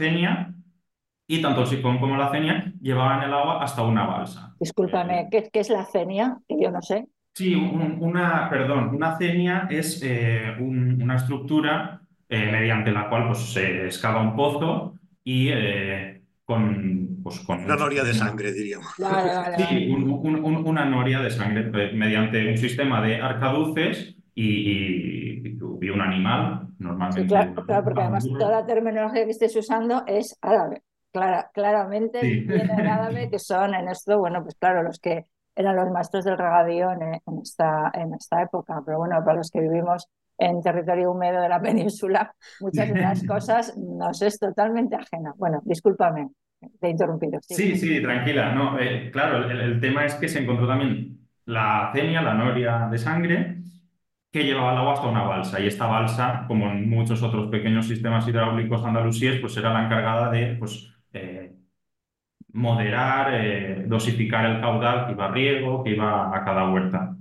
y 1.26 1.42
tanto 1.42 1.62
el 1.62 1.66
sifón 1.66 1.99
como 1.99 2.16
la 2.16 2.30
cenia 2.30 2.73
llevaban 2.80 3.23
el 3.23 3.33
agua 3.33 3.62
hasta 3.62 3.83
una 3.83 4.06
balsa. 4.06 4.54
Discúlpame, 4.61 5.28
¿qué, 5.30 5.49
qué 5.52 5.61
es 5.61 5.71
la 5.71 5.85
cenia? 5.85 6.38
Que 6.49 6.56
yo 6.61 6.71
no 6.71 6.80
sé. 6.83 7.06
Sí, 7.35 7.54
un, 7.54 7.99
una, 8.00 8.49
perdón, 8.49 8.95
una 8.95 9.16
cenia 9.18 9.66
es 9.71 10.00
eh, 10.02 10.54
un, 10.59 11.02
una 11.02 11.16
estructura 11.16 12.00
eh, 12.28 12.50
mediante 12.50 12.90
la 12.92 13.09
cual 13.11 13.26
pues, 13.28 13.38
se 13.52 13.85
excava 13.87 14.23
un 14.23 14.35
pozo 14.35 14.95
y 15.23 15.49
eh, 15.52 16.23
con, 16.47 17.18
pues, 17.23 17.40
con 17.40 17.64
Una 17.64 17.75
un 17.75 17.80
noria 17.80 18.04
de 18.04 18.14
sangre, 18.14 18.52
diríamos. 18.52 18.87
Vale, 18.99 19.35
vale, 19.35 19.50
vale. 19.50 19.66
Sí, 19.66 19.90
un- 19.92 20.11
un- 20.11 20.45
un- 20.45 20.66
una 20.66 20.85
noria 20.87 21.21
de 21.21 21.30
sangre 21.30 21.71
eh, 21.75 21.92
mediante 21.95 22.49
un 22.49 22.56
sistema 22.56 23.02
de 23.02 23.16
arcaduces 23.21 24.16
y, 24.35 24.45
y- 24.45 25.59
y 25.83 25.88
un 25.90 26.00
animal, 26.00 26.68
normalmente. 26.78 27.23
Sí, 27.23 27.28
claro, 27.28 27.54
claro, 27.66 27.85
porque 27.85 28.00
además 28.00 28.26
toda 28.38 28.50
la 28.50 28.66
terminología 28.66 29.25
que 29.25 29.30
estés 29.30 29.54
usando 29.56 30.04
es 30.06 30.38
árabe. 30.40 30.83
Clara, 31.17 31.51
claramente 31.55 32.21
Sí. 32.21 32.47
árabe, 32.89 33.31
que 33.31 33.39
son 33.39 33.75
en 33.75 33.89
esto, 33.89 34.19
bueno, 34.19 34.43
pues 34.43 34.55
claro, 34.57 34.83
los 34.83 34.99
que 35.01 35.25
eran 35.55 35.77
los 35.77 35.91
maestros 35.91 36.25
del 36.25 36.37
regadío 36.37 36.93
en, 36.93 37.03
en 37.03 37.39
esta, 37.43 37.91
en 37.95 38.13
esta 38.15 38.43
época. 38.43 38.83
Pero 38.85 38.99
bueno, 38.99 39.17
para 39.25 39.39
los 39.39 39.51
que 39.51 39.61
vivimos 39.61 40.07
en 40.39 40.61
territorio 40.63 41.13
húmedo 41.13 41.41
de 41.41 41.49
la 41.49 41.61
península, 41.63 42.35
muchas 42.61 42.89
de 42.89 42.97
las 43.01 43.25
cosas 43.25 43.75
nos 43.77 44.21
es 44.23 44.39
totalmente 44.39 44.97
ajena. 44.97 45.33
Bueno, 45.37 45.63
discúlpame, 45.65 46.29
te 46.81 46.87
he 46.89 46.91
interrumpido. 46.91 47.41
Sí, 47.41 47.77
sí, 47.77 48.03
tranquila. 48.03 48.53
No, 48.55 48.79
eh, 48.79 49.11
claro, 49.13 49.49
el, 49.51 49.61
el 49.61 49.81
tema 49.81 50.05
es 50.05 50.15
que 50.17 50.29
se 50.29 50.41
encontró 50.41 50.67
también 50.69 51.21
la 51.47 51.91
cenia, 51.95 52.21
la 52.23 52.35
noria 52.35 52.89
de 52.91 52.99
sangre, 52.99 53.59
que 54.33 54.45
llevaba 54.45 54.73
el 54.73 54.79
agua 54.79 54.95
hasta 54.95 55.09
una 55.09 55.23
balsa. 55.25 55.61
Y 55.61 55.67
esta 55.69 55.87
balsa, 55.87 56.45
como 56.49 56.69
en 56.71 56.89
muchos 56.91 57.23
otros 57.23 57.49
pequeños 57.49 57.89
sistemas 57.89 58.29
hidráulicos 58.29 58.85
andalusíes, 58.85 59.41
pues 59.41 59.57
era 59.57 59.73
la 59.73 59.85
encargada 59.87 60.31
de 60.31 60.57
pues, 60.59 60.93
moderar, 62.57 63.31
eh, 63.35 63.85
dosificar 63.89 64.47
el 64.47 64.61
caudal 64.61 65.07
que 65.07 65.13
iba 65.13 65.27
a 65.27 65.33
riego, 65.33 65.85
que 65.85 65.91
iba 65.93 66.37
a 66.37 66.45
cada 66.45 66.71
huerta. 66.71 67.17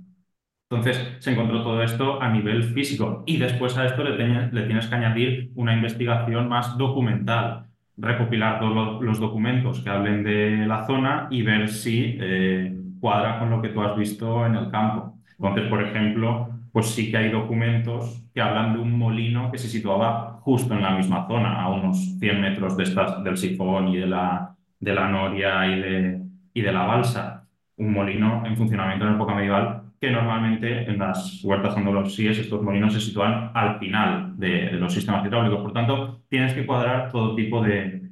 Entonces 0.70 1.16
se 1.20 1.30
encontró 1.32 1.62
todo 1.62 1.82
esto 1.82 2.20
a 2.20 2.28
nivel 2.30 2.64
físico 2.64 3.22
y 3.26 3.36
después 3.38 3.76
a 3.78 3.86
esto 3.86 4.02
le, 4.02 4.16
teñe- 4.18 4.50
le 4.52 4.62
tienes 4.62 4.86
que 4.88 4.94
añadir 4.96 5.52
una 5.54 5.74
investigación 5.74 6.48
más 6.48 6.76
documental, 6.76 7.66
recopilar 7.96 8.58
todos 8.60 8.74
lo- 8.74 9.02
los 9.02 9.20
documentos 9.20 9.80
que 9.82 9.90
hablen 9.90 10.24
de 10.24 10.66
la 10.66 10.84
zona 10.86 11.28
y 11.30 11.42
ver 11.42 11.68
si 11.68 12.18
eh, 12.20 12.76
cuadra 13.00 13.38
con 13.38 13.50
lo 13.50 13.62
que 13.62 13.68
tú 13.68 13.80
has 13.82 13.96
visto 13.96 14.44
en 14.44 14.56
el 14.56 14.70
campo. 14.70 15.18
Entonces, 15.38 15.68
por 15.70 15.82
ejemplo, 15.82 16.48
pues 16.72 16.86
sí 16.88 17.10
que 17.10 17.16
hay 17.18 17.30
documentos 17.30 18.24
que 18.34 18.40
hablan 18.40 18.74
de 18.74 18.80
un 18.80 18.98
molino 18.98 19.50
que 19.52 19.58
se 19.58 19.68
situaba 19.68 20.40
justo 20.42 20.74
en 20.74 20.82
la 20.82 20.96
misma 20.96 21.26
zona, 21.28 21.62
a 21.62 21.68
unos 21.70 22.18
100 22.18 22.40
metros 22.40 22.76
de 22.76 22.82
estas, 22.84 23.22
del 23.22 23.36
sifón 23.36 23.88
y 23.88 23.98
de 23.98 24.06
la, 24.06 24.55
de 24.80 24.94
la 24.94 25.08
noria 25.08 25.66
y 25.66 25.80
de, 25.80 26.22
y 26.54 26.62
de 26.62 26.72
la 26.72 26.84
balsa. 26.84 27.48
Un 27.76 27.92
molino 27.92 28.44
en 28.46 28.56
funcionamiento 28.56 29.06
en 29.06 29.14
época 29.14 29.34
medieval 29.34 29.82
que 30.00 30.10
normalmente 30.10 30.84
en 30.90 30.98
las 30.98 31.42
huertas 31.44 31.76
andalusíes 31.76 32.38
estos 32.38 32.62
molinos 32.62 32.92
se 32.92 33.00
sitúan 33.00 33.50
al 33.54 33.78
final 33.78 34.38
de, 34.38 34.48
de 34.66 34.72
los 34.72 34.92
sistemas 34.92 35.24
hidráulicos. 35.26 35.62
Por 35.62 35.72
tanto, 35.72 36.22
tienes 36.28 36.54
que 36.54 36.66
cuadrar 36.66 37.10
todo 37.10 37.34
tipo 37.34 37.62
de, 37.62 38.10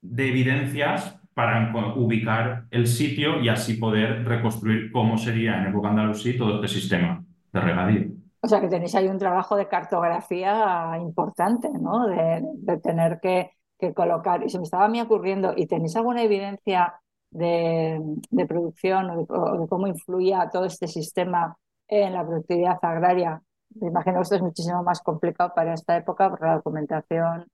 de 0.00 0.28
evidencias 0.28 1.20
para 1.34 1.70
ubicar 1.96 2.66
el 2.70 2.86
sitio 2.86 3.40
y 3.40 3.48
así 3.48 3.74
poder 3.74 4.24
reconstruir 4.24 4.90
cómo 4.90 5.18
sería 5.18 5.58
en 5.60 5.66
época 5.66 5.88
andalusí 5.90 6.36
todo 6.38 6.56
este 6.56 6.68
sistema 6.80 7.24
de 7.52 7.60
regadío. 7.60 8.06
O 8.42 8.48
sea 8.48 8.60
que 8.60 8.68
tenéis 8.68 8.94
ahí 8.94 9.08
un 9.08 9.18
trabajo 9.18 9.56
de 9.56 9.68
cartografía 9.68 10.96
importante, 11.00 11.68
¿no? 11.80 12.06
De, 12.06 12.42
de 12.68 12.78
tener 12.78 13.18
que, 13.20 13.50
que 13.78 13.94
colocar. 13.94 14.42
Y 14.44 14.50
se 14.50 14.58
me 14.58 14.64
estaba 14.64 14.84
a 14.84 14.88
mí 14.88 15.00
ocurriendo, 15.00 15.52
¿y 15.56 15.66
tenéis 15.66 15.96
alguna 15.96 16.22
evidencia 16.22 17.00
de, 17.30 18.00
de 18.30 18.46
producción 18.46 19.10
o 19.10 19.16
de, 19.16 19.60
de 19.60 19.68
cómo 19.68 19.86
influía 19.86 20.48
todo 20.52 20.64
este 20.64 20.86
sistema 20.88 21.56
en 21.88 22.14
la 22.14 22.26
productividad 22.26 22.78
agraria? 22.82 23.42
Me 23.80 23.88
imagino 23.88 24.16
que 24.16 24.22
esto 24.22 24.36
es 24.36 24.42
muchísimo 24.42 24.82
más 24.82 25.00
complicado 25.02 25.52
para 25.54 25.74
esta 25.74 25.96
época, 25.96 26.30
porque 26.30 26.46
la 26.46 26.56
documentación, 26.56 27.46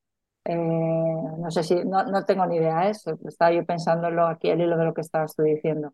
eh, 0.45 0.57
no 1.38 1.50
sé 1.50 1.62
si, 1.62 1.85
no, 1.85 2.05
no 2.05 2.25
tengo 2.25 2.47
ni 2.47 2.57
idea, 2.57 2.88
¿eh? 2.88 2.93
Estaba 3.26 3.52
yo 3.52 3.64
pensándolo 3.64 4.26
aquí 4.26 4.50
al 4.50 4.61
hilo 4.61 4.76
de 4.76 4.85
lo 4.85 4.95
que 4.95 5.00
estabas 5.00 5.35
tú 5.35 5.43
diciendo. 5.43 5.93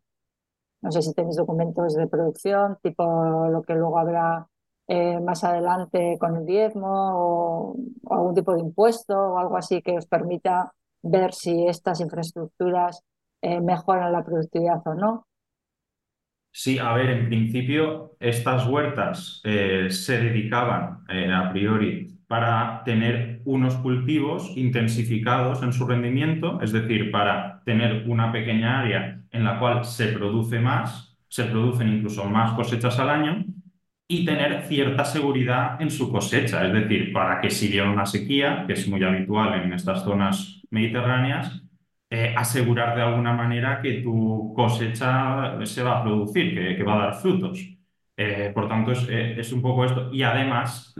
No 0.82 0.92
sé 0.92 1.02
si 1.02 1.12
tenéis 1.14 1.36
documentos 1.36 1.94
de 1.94 2.06
producción, 2.06 2.78
tipo 2.82 3.04
lo 3.50 3.62
que 3.62 3.74
luego 3.74 3.98
habrá 3.98 4.46
eh, 4.90 5.20
más 5.20 5.44
adelante 5.44 6.16
con 6.18 6.34
el 6.34 6.46
diezmo 6.46 6.88
o, 6.88 7.76
algún 8.10 8.34
tipo 8.34 8.54
de 8.54 8.60
impuesto 8.60 9.14
o 9.14 9.38
algo 9.38 9.58
así 9.58 9.82
que 9.82 9.98
os 9.98 10.06
permita 10.06 10.72
ver 11.02 11.34
si 11.34 11.66
estas 11.66 12.00
infraestructuras 12.00 13.02
eh, 13.42 13.60
mejoran 13.60 14.10
la 14.10 14.24
productividad 14.24 14.80
o 14.86 14.94
no. 14.94 15.26
Sí, 16.50 16.78
a 16.78 16.94
ver, 16.94 17.10
en 17.10 17.26
principio 17.26 18.16
estas 18.18 18.66
huertas 18.66 19.42
eh, 19.44 19.88
se 19.90 20.22
dedicaban 20.22 21.04
a 21.06 21.50
priori 21.52 22.18
para 22.26 22.82
tener 22.84 23.42
unos 23.44 23.76
cultivos 23.76 24.56
intensificados 24.56 25.62
en 25.62 25.74
su 25.74 25.86
rendimiento, 25.86 26.62
es 26.62 26.72
decir, 26.72 27.10
para 27.10 27.62
tener 27.66 28.08
una 28.08 28.32
pequeña 28.32 28.80
área 28.80 29.20
en 29.32 29.44
la 29.44 29.58
cual 29.58 29.84
se 29.84 30.06
produce 30.08 30.58
más, 30.58 31.14
se 31.28 31.44
producen 31.44 31.88
incluso 31.88 32.24
más 32.24 32.52
cosechas 32.52 32.98
al 32.98 33.10
año 33.10 33.44
y 34.10 34.24
tener 34.24 34.62
cierta 34.62 35.04
seguridad 35.04 35.80
en 35.82 35.90
su 35.90 36.10
cosecha, 36.10 36.66
es 36.66 36.72
decir, 36.72 37.12
para 37.12 37.40
que 37.42 37.50
si 37.50 37.68
viene 37.68 37.90
una 37.90 38.06
sequía, 38.06 38.64
que 38.66 38.72
es 38.72 38.88
muy 38.88 39.04
habitual 39.04 39.62
en 39.62 39.74
estas 39.74 40.02
zonas 40.02 40.62
mediterráneas, 40.70 41.62
eh, 42.10 42.34
asegurar 42.34 42.96
de 42.96 43.02
alguna 43.02 43.34
manera 43.34 43.82
que 43.82 44.00
tu 44.00 44.54
cosecha 44.56 45.58
se 45.66 45.82
va 45.82 45.98
a 45.98 46.02
producir, 46.02 46.54
que, 46.54 46.82
va 46.82 46.94
a 46.94 47.04
dar 47.06 47.14
frutos. 47.16 47.60
Eh, 48.16 48.50
por 48.54 48.66
tanto, 48.66 48.92
es, 48.92 49.06
eh, 49.10 49.38
es 49.38 49.52
un 49.52 49.60
poco 49.60 49.84
esto. 49.84 50.10
Y 50.10 50.22
además, 50.22 50.94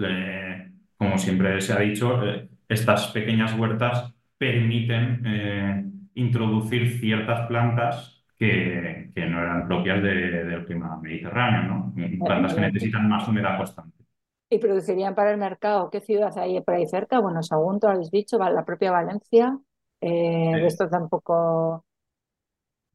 como 0.98 1.16
siempre 1.16 1.60
se 1.62 1.72
ha 1.72 1.78
dicho, 1.78 2.20
estas 2.68 3.08
pequeñas 3.08 3.54
huertas 3.58 4.12
permiten 4.36 6.10
introducir 6.14 6.98
ciertas 7.00 7.46
plantas 7.48 8.17
que, 8.38 9.11
que 9.14 9.26
no 9.26 9.40
eran 9.42 9.66
propias 9.68 10.02
de- 10.02 10.45
del 10.45 10.64
clima 10.66 10.99
mediterráneo, 11.00 11.62
¿no? 11.95 11.95
Plantas 12.25 12.54
que 12.54 12.61
necesitan 12.62 13.09
más 13.09 13.26
humedad 13.28 13.57
constante. 13.59 14.04
Y 14.50 14.59
producirían 14.59 15.14
para 15.14 15.30
el 15.33 15.37
mercado. 15.38 15.90
¿Qué 15.90 16.00
ciudad 16.00 16.37
hay 16.38 16.61
por 16.62 16.75
ahí 16.75 16.87
cerca? 16.87 17.21
Bueno, 17.21 17.42
Sagunto, 17.42 17.88
habéis 17.88 18.11
dicho, 18.11 18.38
la 18.38 18.64
propia 18.64 18.90
Valencia. 18.92 19.59
Eh, 20.00 20.54
Sí. 20.54 20.59
esto 20.66 20.88
tampoco. 20.88 21.85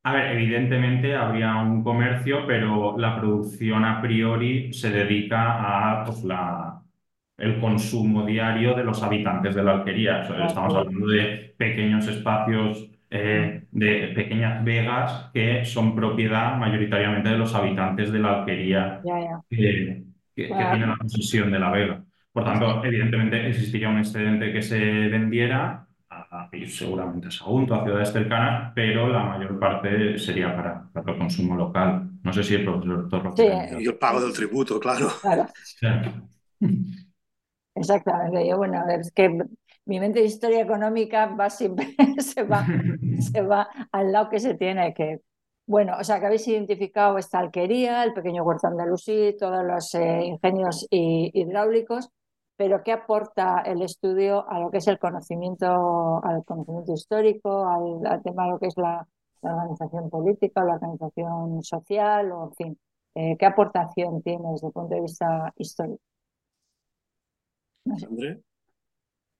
A 0.05 0.13
ver, 0.13 0.31
evidentemente 0.33 1.15
habría 1.15 1.55
un 1.57 1.81
comercio, 1.83 2.45
pero 2.45 2.97
la 2.97 3.17
producción 3.19 3.85
a 3.85 4.01
priori 4.01 4.73
se 4.73 4.89
dedica 4.91 6.01
a 6.01 6.03
pues, 6.05 6.23
la, 6.25 6.83
el 7.37 7.59
consumo 7.61 8.25
diario 8.25 8.75
de 8.75 8.83
los 8.83 9.01
habitantes 9.01 9.55
de 9.55 9.63
la 9.63 9.73
alquería. 9.73 10.21
O 10.23 10.25
sea, 10.25 10.45
estamos 10.45 10.75
hablando 10.75 11.07
de 11.07 11.55
pequeños 11.57 12.05
espacios, 12.07 12.89
eh, 13.15 13.65
de 13.69 14.07
pequeñas 14.15 14.63
vegas 14.65 15.29
que 15.31 15.63
son 15.65 15.95
propiedad 15.95 16.57
mayoritariamente 16.57 17.29
de 17.29 17.37
los 17.37 17.53
habitantes 17.53 18.11
de 18.11 18.17
la 18.17 18.39
alquería 18.39 19.01
ya. 19.05 19.39
que, 19.47 20.03
tienen 20.33 20.89
la 20.89 20.95
posesión 20.95 21.51
de 21.51 21.59
la 21.59 21.69
vega. 21.69 22.03
Por 22.31 22.43
tanto, 22.43 22.83
evidentemente 22.83 23.47
existiría 23.47 23.89
un 23.89 23.99
excedente 23.99 24.51
que 24.51 24.63
se 24.63 24.79
vendiera 24.79 25.85
a, 26.09 26.49
seguramente 26.65 27.27
a 27.27 27.31
Sagunto, 27.31 27.75
a 27.75 27.83
ciudades 27.83 28.11
cercanas, 28.11 28.71
pero 28.73 29.07
la 29.07 29.23
mayor 29.25 29.59
parte 29.59 30.17
sería 30.17 30.55
para, 30.55 30.89
para 30.91 31.11
el 31.11 31.19
consumo 31.19 31.55
local. 31.55 32.09
No 32.23 32.33
sé 32.33 32.43
si 32.43 32.55
el 32.55 32.65
profesor 32.65 33.09
Torro 33.09 33.37
Sí, 33.37 33.45
Y 33.79 33.85
el 33.85 33.95
pago 33.95 34.21
del 34.21 34.33
tributo, 34.33 34.79
claro. 34.79 35.09
Claro, 35.21 35.47
exactamente. 37.75 38.47
Yo, 38.47 38.57
bueno, 38.57 38.83
es 38.89 39.11
que 39.11 39.37
mi 39.85 39.99
mente 39.99 40.19
de 40.19 40.25
historia 40.25 40.61
económica 40.61 41.27
va 41.27 41.49
siempre, 41.49 41.95
se 42.19 42.43
va, 42.43 42.65
se 43.19 43.41
va 43.41 43.67
al 43.91 44.11
lado 44.11 44.29
que 44.29 44.39
se 44.39 44.55
tiene 44.55 44.93
que. 44.93 45.21
Bueno, 45.65 45.95
o 45.99 46.03
sea, 46.03 46.19
que 46.19 46.25
habéis 46.25 46.47
identificado 46.47 47.17
esta 47.17 47.39
alquería, 47.39 48.03
el 48.03 48.13
pequeño 48.13 48.43
huerto 48.43 48.67
andalusí, 48.67 49.35
todos 49.39 49.63
los 49.65 49.93
eh, 49.95 50.21
ingenios 50.25 50.85
hi- 50.91 51.31
hidráulicos, 51.33 52.09
pero 52.57 52.83
¿qué 52.83 52.91
aporta 52.91 53.61
el 53.65 53.81
estudio 53.81 54.47
a 54.49 54.59
lo 54.59 54.69
que 54.71 54.77
es 54.79 54.87
el 54.87 54.99
conocimiento, 54.99 56.23
al 56.23 56.43
conocimiento 56.45 56.93
histórico, 56.93 57.65
al, 57.67 58.05
al 58.11 58.21
tema 58.23 58.45
de 58.45 58.51
lo 58.51 58.59
que 58.59 58.67
es 58.67 58.77
la, 58.77 59.07
la 59.41 59.53
organización 59.55 60.09
política, 60.09 60.63
la 60.65 60.75
organización 60.75 61.63
social, 61.63 62.31
o 62.33 62.45
en 62.49 62.53
fin, 62.55 62.79
eh, 63.15 63.37
¿qué 63.37 63.45
aportación 63.45 64.21
tiene 64.21 64.51
desde 64.51 64.67
el 64.67 64.73
punto 64.73 64.95
de 64.95 65.01
vista 65.01 65.53
histórico? 65.57 65.99
No 67.85 67.97
sé. 67.99 68.05
André. 68.07 68.43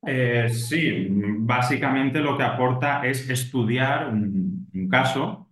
Eh, 0.05 0.49
sí, 0.49 1.07
básicamente 1.09 2.19
lo 2.19 2.37
que 2.37 2.43
aporta 2.43 3.05
es 3.05 3.29
estudiar 3.29 4.09
un, 4.09 4.67
caso 4.89 5.49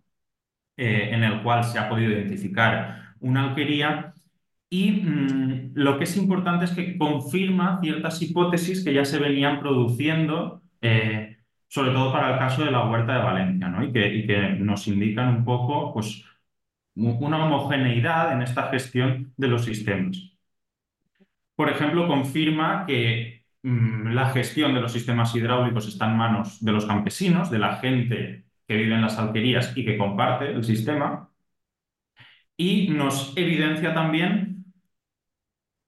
eh, 0.77 1.09
en 1.13 1.23
el 1.23 1.41
cual 1.43 1.63
se 1.63 1.79
ha 1.79 1.89
podido 1.89 2.11
identificar 2.11 3.15
una 3.19 3.49
alquería 3.49 4.13
y 4.69 4.91
mm, 4.91 5.71
lo 5.75 5.97
que 5.97 6.05
es 6.05 6.17
importante 6.17 6.65
es 6.65 6.71
que 6.71 6.97
confirma 6.97 7.79
ciertas 7.81 8.21
hipótesis 8.21 8.83
que 8.83 8.93
ya 8.93 9.05
se 9.05 9.19
venían 9.19 9.59
produciendo, 9.59 10.61
eh, 10.81 11.37
sobre 11.67 11.91
todo 11.91 12.11
para 12.13 12.33
el 12.33 12.39
caso 12.39 12.65
de 12.65 12.71
la 12.71 12.85
Huerta 12.89 13.13
de 13.17 13.23
Valencia, 13.23 13.69
¿no? 13.69 13.83
Y 13.83 13.91
que, 13.93 14.15
y 14.15 14.27
que 14.27 14.49
nos 14.59 14.87
indican 14.87 15.29
un 15.29 15.45
poco 15.45 15.93
pues, 15.93 16.25
una 16.95 17.45
homogeneidad 17.45 18.33
en 18.33 18.41
esta 18.43 18.69
gestión 18.69 19.33
de 19.37 19.47
los 19.47 19.65
sistemas. 19.65 20.17
Por 21.55 21.69
ejemplo, 21.69 22.07
confirma 22.07 22.85
que 22.87 23.40
la 23.63 24.29
gestión 24.31 24.73
de 24.73 24.81
los 24.81 24.91
sistemas 24.91 25.35
hidráulicos 25.35 25.87
está 25.87 26.09
en 26.09 26.17
manos 26.17 26.63
de 26.63 26.71
los 26.71 26.85
campesinos, 26.85 27.51
de 27.51 27.59
la 27.59 27.77
gente 27.77 28.45
que 28.67 28.75
vive 28.75 28.95
en 28.95 29.01
las 29.01 29.17
alquerías 29.19 29.73
y 29.75 29.85
que 29.85 29.97
comparte 29.97 30.51
el 30.51 30.63
sistema. 30.63 31.29
Y 32.57 32.89
nos 32.89 33.35
evidencia 33.37 33.93
también 33.93 34.65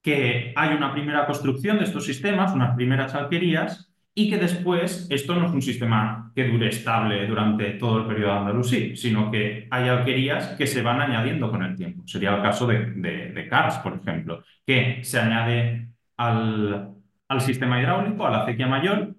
que 0.01 0.53
hay 0.55 0.75
una 0.75 0.91
primera 0.91 1.25
construcción 1.25 1.77
de 1.77 1.85
estos 1.85 2.05
sistemas, 2.05 2.53
unas 2.53 2.75
primeras 2.75 3.15
alquerías, 3.15 3.89
y 4.15 4.29
que 4.29 4.37
después 4.37 5.07
esto 5.09 5.35
no 5.35 5.47
es 5.47 5.53
un 5.53 5.61
sistema 5.61 6.31
que 6.35 6.47
dure 6.47 6.67
estable 6.69 7.25
durante 7.25 7.71
todo 7.71 8.01
el 8.01 8.07
periodo 8.07 8.33
andalusí, 8.33 8.95
sino 8.95 9.31
que 9.31 9.67
hay 9.71 9.89
alquerías 9.89 10.49
que 10.57 10.67
se 10.67 10.83
van 10.83 11.01
añadiendo 11.01 11.49
con 11.49 11.63
el 11.63 11.75
tiempo. 11.75 12.03
Sería 12.05 12.35
el 12.35 12.43
caso 12.43 12.67
de, 12.67 12.91
de, 12.91 13.49
por 13.81 13.95
ejemplo, 13.95 14.43
que 14.65 15.03
se 15.03 15.19
añade 15.19 15.89
al, 16.17 16.93
al 17.33 17.41
sistema 17.41 17.79
hidráulico, 17.81 18.25
a 18.25 18.31
la 18.31 18.43
acequia 18.43 18.67
mayor, 18.67 19.15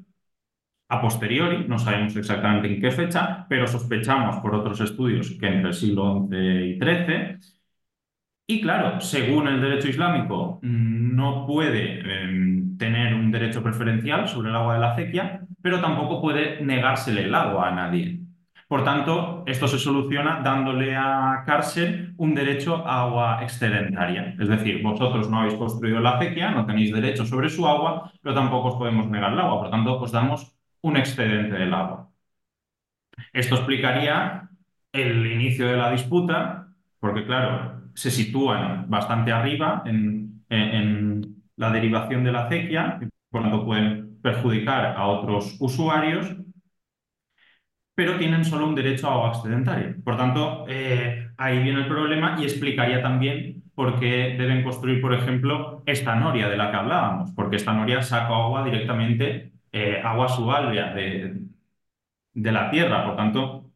a 0.88 1.00
posteriori, 1.00 1.66
no 1.68 1.78
sabemos 1.78 2.16
exactamente 2.16 2.68
en 2.68 2.80
qué 2.80 2.90
fecha, 2.90 3.46
pero 3.48 3.66
sospechamos 3.66 4.36
por 4.38 4.54
otros 4.54 4.80
estudios 4.80 5.30
que 5.40 5.46
entre 5.46 5.68
el 5.68 5.74
siglo 5.74 6.28
XI 6.30 6.36
y 6.38 6.78
XIII, 6.78 7.38
y 8.46 8.60
claro, 8.60 9.00
según 9.00 9.48
el 9.48 9.60
derecho 9.60 9.88
islámico, 9.88 10.58
no 10.62 11.46
puede 11.46 12.00
em, 12.00 12.76
tener 12.76 13.14
un 13.14 13.30
derecho 13.30 13.62
preferencial 13.62 14.28
sobre 14.28 14.50
el 14.50 14.56
agua 14.56 14.74
de 14.74 14.80
la 14.80 14.92
acequia, 14.92 15.46
pero 15.62 15.80
tampoco 15.80 16.20
puede 16.20 16.60
negársele 16.62 17.24
el 17.24 17.34
agua 17.34 17.68
a 17.68 17.74
nadie. 17.74 18.23
Por 18.74 18.82
tanto, 18.82 19.44
esto 19.46 19.68
se 19.68 19.78
soluciona 19.78 20.40
dándole 20.42 20.96
a 20.96 21.44
cárcel 21.46 22.12
un 22.16 22.34
derecho 22.34 22.84
a 22.84 23.02
agua 23.02 23.38
excedentaria. 23.40 24.34
Es 24.36 24.48
decir, 24.48 24.82
vosotros 24.82 25.30
no 25.30 25.38
habéis 25.38 25.54
construido 25.54 26.00
la 26.00 26.16
acequia, 26.16 26.50
no 26.50 26.66
tenéis 26.66 26.92
derecho 26.92 27.24
sobre 27.24 27.48
su 27.50 27.68
agua, 27.68 28.10
pero 28.20 28.34
tampoco 28.34 28.70
os 28.70 28.74
podemos 28.74 29.06
negar 29.06 29.32
el 29.32 29.38
agua. 29.38 29.60
Por 29.60 29.70
tanto, 29.70 30.00
os 30.00 30.10
damos 30.10 30.56
un 30.80 30.96
excedente 30.96 31.54
del 31.54 31.72
agua. 31.72 32.10
Esto 33.32 33.54
explicaría 33.54 34.48
el 34.92 35.24
inicio 35.24 35.68
de 35.68 35.76
la 35.76 35.92
disputa, 35.92 36.66
porque 36.98 37.24
claro, 37.24 37.80
se 37.94 38.10
sitúan 38.10 38.90
bastante 38.90 39.30
arriba 39.30 39.84
en, 39.86 40.42
la 41.54 41.70
derivación 41.70 42.24
de 42.24 42.32
la 42.32 42.46
acequia, 42.46 42.98
y 43.00 43.06
por 43.30 43.42
tanto 43.42 43.64
pueden 43.64 44.18
perjudicar 44.20 44.96
a 44.96 45.06
otros 45.06 45.58
usuarios, 45.60 46.34
pero 47.94 48.18
tienen 48.18 48.44
solo 48.44 48.66
un 48.68 48.74
derecho 48.74 49.08
a 49.08 49.14
agua 49.14 49.28
excedentaria. 49.30 49.96
Por 50.04 50.16
tanto, 50.16 50.64
eh, 50.68 51.28
ahí 51.36 51.62
viene 51.62 51.80
el 51.80 51.88
problema 51.88 52.36
y 52.38 52.44
explicaría 52.44 53.02
también 53.02 53.62
por 53.74 53.98
qué 54.00 54.36
deben 54.38 54.62
construir, 54.64 55.00
por 55.00 55.14
ejemplo, 55.14 55.82
esta 55.86 56.14
noria 56.16 56.48
de 56.48 56.56
la 56.56 56.70
que 56.70 56.76
hablábamos, 56.76 57.32
porque 57.32 57.56
esta 57.56 57.72
noria 57.72 58.02
saca 58.02 58.34
agua 58.34 58.64
directamente, 58.64 59.52
eh, 59.72 60.00
agua 60.04 60.28
subalvea 60.28 60.94
de, 60.94 61.40
de, 62.34 62.52
la 62.52 62.70
tierra, 62.70 63.04
por 63.06 63.16
tanto, 63.16 63.70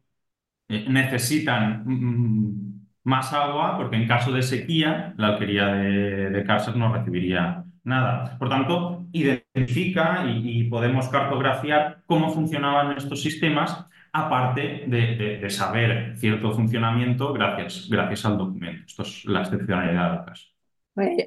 eh, 0.69 0.85
necesitan 0.89 1.83
mm, 1.85 2.87
más 3.03 3.33
agua, 3.33 3.77
porque 3.77 3.97
en 3.97 4.07
caso 4.07 4.31
de 4.31 4.43
sequía, 4.43 5.13
la 5.17 5.29
alquería 5.29 5.67
de, 5.67 6.29
de 6.29 6.43
Cárcer 6.43 6.75
no 6.75 6.93
recibiría 6.93 7.65
nada. 7.83 8.37
Por 8.37 8.49
tanto, 8.49 9.05
identifica 9.11 10.25
y, 10.27 10.63
podemos 10.65 11.09
cartografiar 11.09 12.03
cómo 12.05 12.29
funcionaban 12.31 12.97
estos 12.97 13.21
sistemas, 13.21 13.85
aparte 14.13 14.85
de, 14.87 15.49
saber 15.49 16.15
cierto 16.17 16.51
funcionamiento 16.51 17.33
gracias, 17.33 17.87
gracias 17.89 18.25
al 18.25 18.37
documento. 18.37 18.83
Esto 18.85 19.03
es 19.03 19.25
la 19.25 19.41
excepcionalidad 19.41 20.11
del 20.11 20.25
caso. 20.25 20.47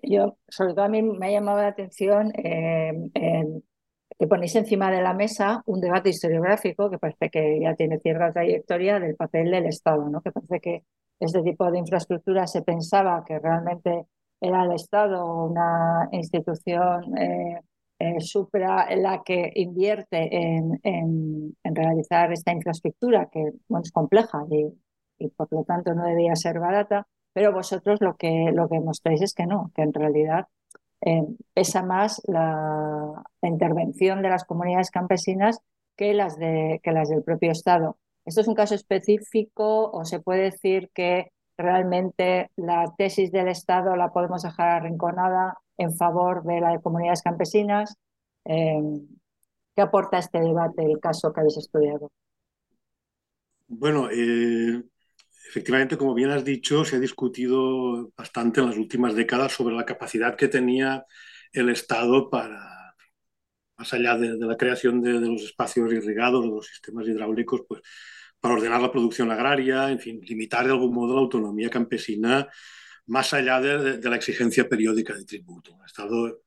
Yo, 0.02 0.36
sobre 0.48 0.74
todo 0.74 0.84
a 0.84 0.88
mí 0.88 1.02
me 1.02 1.26
ha 1.26 1.30
llamado 1.30 1.58
la 1.58 1.68
atención 1.68 2.30
eh, 2.36 2.92
que 4.18 4.26
ponéis 4.26 4.54
encima 4.54 4.90
de 4.90 5.02
la 5.02 5.14
mesa 5.14 5.62
un 5.66 5.80
debate 5.80 6.10
historiográfico 6.10 6.90
que 6.90 6.98
parece 6.98 7.30
que 7.30 7.58
ya 7.60 7.74
tiene 7.74 7.98
cierta 7.98 8.32
trayectoria 8.32 9.00
del 9.00 9.16
papel 9.16 9.50
del 9.50 9.66
Estado, 9.66 10.08
¿no? 10.08 10.20
que 10.20 10.30
parece 10.30 10.60
que 10.60 10.84
este 11.18 11.42
tipo 11.42 11.70
de 11.70 11.78
infraestructura 11.78 12.46
se 12.46 12.62
pensaba 12.62 13.24
que 13.24 13.38
realmente 13.38 14.06
era 14.40 14.64
el 14.64 14.72
Estado 14.72 15.44
una 15.46 16.08
institución 16.12 17.16
eh, 17.18 17.60
eh, 18.02 18.86
en 18.90 19.02
la 19.02 19.22
que 19.24 19.52
invierte 19.54 20.28
en, 20.36 20.80
en, 20.82 21.54
realizar 21.64 22.32
esta 22.32 22.52
infraestructura 22.52 23.28
que 23.30 23.52
bueno, 23.68 23.82
es 23.82 23.92
compleja 23.92 24.44
y, 24.50 24.72
y, 25.18 25.28
por 25.28 25.48
lo 25.52 25.64
tanto 25.64 25.94
no 25.94 26.04
debía 26.04 26.34
ser 26.36 26.58
barata, 26.58 27.06
pero 27.32 27.52
vosotros 27.52 28.00
lo 28.00 28.16
que, 28.16 28.50
lo 28.52 28.68
que 28.68 28.80
mostráis 28.80 29.22
es 29.22 29.34
que 29.34 29.46
no, 29.46 29.70
que 29.74 29.82
en 29.82 29.92
realidad 29.92 30.48
eh, 31.04 31.24
pesa 31.52 31.82
más 31.82 32.22
la, 32.26 33.24
intervención 33.42 34.22
de 34.22 34.28
las 34.28 34.44
comunidades 34.44 34.90
campesinas 34.90 35.60
que 35.96 36.14
las, 36.14 36.38
de, 36.38 36.80
que 36.82 36.92
las 36.92 37.08
del 37.08 37.22
propio 37.22 37.50
Estado. 37.50 37.98
¿Esto 38.24 38.40
es 38.40 38.48
un 38.48 38.54
caso 38.54 38.74
específico 38.74 39.90
o 39.90 40.04
se 40.04 40.20
puede 40.20 40.42
decir 40.42 40.90
que 40.94 41.32
realmente 41.56 42.50
la 42.56 42.92
tesis 42.96 43.30
del 43.30 43.48
Estado 43.48 43.96
la 43.96 44.12
podemos 44.12 44.42
dejar 44.42 44.68
arrinconada 44.68 45.58
en 45.76 45.94
favor 45.96 46.42
de 46.44 46.60
las 46.60 46.82
comunidades 46.82 47.22
campesinas? 47.22 47.96
Em, 48.44 49.06
¿Qué 49.74 49.82
aporta 49.82 50.18
este 50.18 50.38
debate, 50.40 50.84
el 50.84 51.00
caso 51.00 51.32
que 51.32 51.40
habéis 51.40 51.56
estudiado? 51.56 52.10
Bueno, 53.68 54.10
eh, 54.10 54.82
efectivamente, 55.48 55.96
como 55.96 56.12
bien 56.12 56.30
has 56.30 56.44
dicho, 56.44 56.84
se 56.84 56.96
ha 56.96 57.00
discutido 57.00 58.10
bastante 58.16 58.60
en 58.60 58.66
las 58.66 58.76
últimas 58.76 59.14
décadas 59.14 59.52
sobre 59.52 59.74
la 59.74 59.86
capacidad 59.86 60.36
que 60.36 60.48
tenía 60.48 61.06
el 61.52 61.70
Estado 61.70 62.28
para, 62.28 62.94
más 63.78 63.92
allá 63.94 64.16
de, 64.18 64.36
la 64.36 64.56
creación 64.56 65.00
de, 65.00 65.18
de, 65.20 65.28
los 65.28 65.42
espacios 65.42 65.90
irrigados, 65.90 66.44
de 66.44 66.50
los 66.50 66.66
sistemas 66.66 67.06
hidráulicos, 67.06 67.62
pues 67.66 67.80
para 68.42 68.54
ordenar 68.54 68.82
la 68.82 68.90
producción 68.90 69.30
agraria, 69.30 69.88
en 69.88 70.00
fin, 70.00 70.20
limitar 70.20 70.66
de 70.66 70.72
algún 70.72 70.92
modo 70.92 71.14
la 71.14 71.20
autonomía 71.20 71.70
campesina 71.70 72.48
más 73.06 73.32
allá 73.32 73.60
de, 73.60 74.10
la 74.10 74.16
exigencia 74.16 74.68
periódica 74.68 75.14
de 75.14 75.24
tributo. 75.24 75.76
El 75.78 75.86
Estado, 75.86 76.42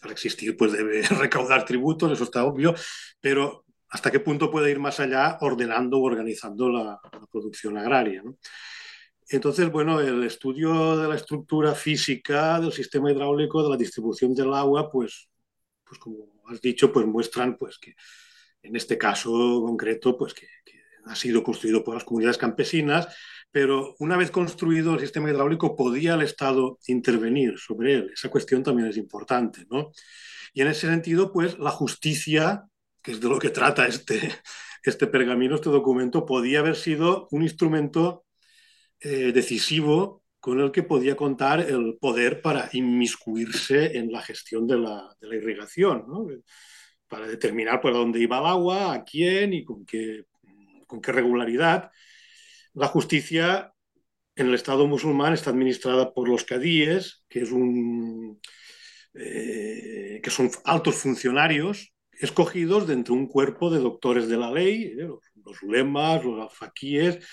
para 0.00 0.12
existir, 0.12 0.56
pues 0.56 0.70
debe 0.70 1.02
recaudar 1.18 1.64
tributos, 1.64 2.12
eso 2.12 2.22
está 2.22 2.44
obvio, 2.44 2.76
pero 3.20 3.64
¿hasta 3.88 4.12
qué 4.12 4.20
punto 4.20 4.52
puede 4.52 4.70
ir 4.70 4.78
más 4.78 5.00
allá 5.00 5.38
ordenando 5.40 5.98
o 5.98 6.04
organizando 6.04 6.68
la, 6.70 7.00
producción 7.32 7.76
agraria? 7.76 8.22
Entonces, 9.28 9.68
bueno, 9.68 9.98
el 9.98 10.22
estudio 10.22 10.96
de 10.96 11.08
la 11.08 11.16
estructura 11.16 11.74
física 11.74 12.60
del 12.60 12.72
sistema 12.72 13.10
hidráulico, 13.10 13.64
de 13.64 13.70
la 13.70 13.76
distribución 13.76 14.32
del 14.32 14.54
agua, 14.54 14.88
pues, 14.92 15.28
pues 15.82 15.98
como 15.98 16.40
has 16.46 16.60
dicho, 16.60 16.92
pues 16.92 17.04
muestran 17.04 17.56
pues, 17.56 17.78
que 17.78 17.96
en 18.62 18.76
este 18.76 18.96
caso 18.96 19.60
concreto, 19.66 20.16
pues 20.16 20.34
que 20.34 20.46
ha 21.06 21.16
sido 21.16 21.42
construido 21.42 21.84
por 21.84 21.94
las 21.94 22.04
comunidades 22.04 22.38
campesinas, 22.38 23.08
pero 23.50 23.94
una 23.98 24.16
vez 24.16 24.30
construido 24.30 24.94
el 24.94 25.00
sistema 25.00 25.30
hidráulico 25.30 25.76
podía 25.76 26.14
el 26.14 26.22
Estado 26.22 26.78
intervenir 26.86 27.58
sobre 27.58 27.94
él. 27.94 28.10
Esa 28.14 28.30
cuestión 28.30 28.62
también 28.62 28.88
es 28.88 28.96
importante, 28.96 29.66
¿no? 29.70 29.92
Y 30.54 30.62
en 30.62 30.68
ese 30.68 30.88
sentido, 30.88 31.32
pues 31.32 31.58
la 31.58 31.70
justicia, 31.70 32.64
que 33.02 33.12
es 33.12 33.20
de 33.20 33.28
lo 33.28 33.38
que 33.38 33.50
trata 33.50 33.86
este, 33.86 34.20
este 34.84 35.06
pergamino, 35.06 35.56
este 35.56 35.70
documento, 35.70 36.24
podía 36.26 36.60
haber 36.60 36.76
sido 36.76 37.28
un 37.30 37.42
instrumento 37.42 38.24
eh, 39.00 39.32
decisivo 39.32 40.22
con 40.40 40.60
el 40.60 40.72
que 40.72 40.82
podía 40.82 41.14
contar 41.16 41.60
el 41.60 41.98
poder 42.00 42.42
para 42.42 42.68
inmiscuirse 42.72 43.96
en 43.96 44.10
la 44.10 44.22
gestión 44.22 44.66
de 44.66 44.78
la, 44.78 45.14
de 45.20 45.28
la 45.28 45.36
irrigación, 45.36 46.04
¿no? 46.08 46.26
para 47.06 47.28
determinar 47.28 47.80
por 47.80 47.92
dónde 47.92 48.20
iba 48.20 48.38
el 48.38 48.46
agua, 48.46 48.94
a 48.94 49.04
quién 49.04 49.52
y 49.52 49.64
con 49.64 49.84
qué 49.84 50.24
con 50.92 51.00
qué 51.00 51.10
regularidad. 51.10 51.90
La 52.74 52.86
justicia 52.86 53.72
en 54.36 54.48
el 54.48 54.54
Estado 54.54 54.86
musulmán 54.86 55.32
está 55.32 55.48
administrada 55.48 56.12
por 56.12 56.28
los 56.28 56.44
cadíes, 56.44 57.24
que, 57.30 57.40
es 57.40 57.50
un, 57.50 58.38
eh, 59.14 60.20
que 60.22 60.30
son 60.30 60.50
altos 60.66 60.96
funcionarios 60.96 61.94
escogidos 62.12 62.86
de 62.86 63.10
un 63.10 63.26
cuerpo 63.26 63.70
de 63.70 63.80
doctores 63.80 64.28
de 64.28 64.36
la 64.36 64.50
ley, 64.50 64.94
eh, 64.98 65.08
los, 65.46 65.62
ulemas, 65.62 66.22
los 66.22 66.42
alfaquíes, 66.42 67.26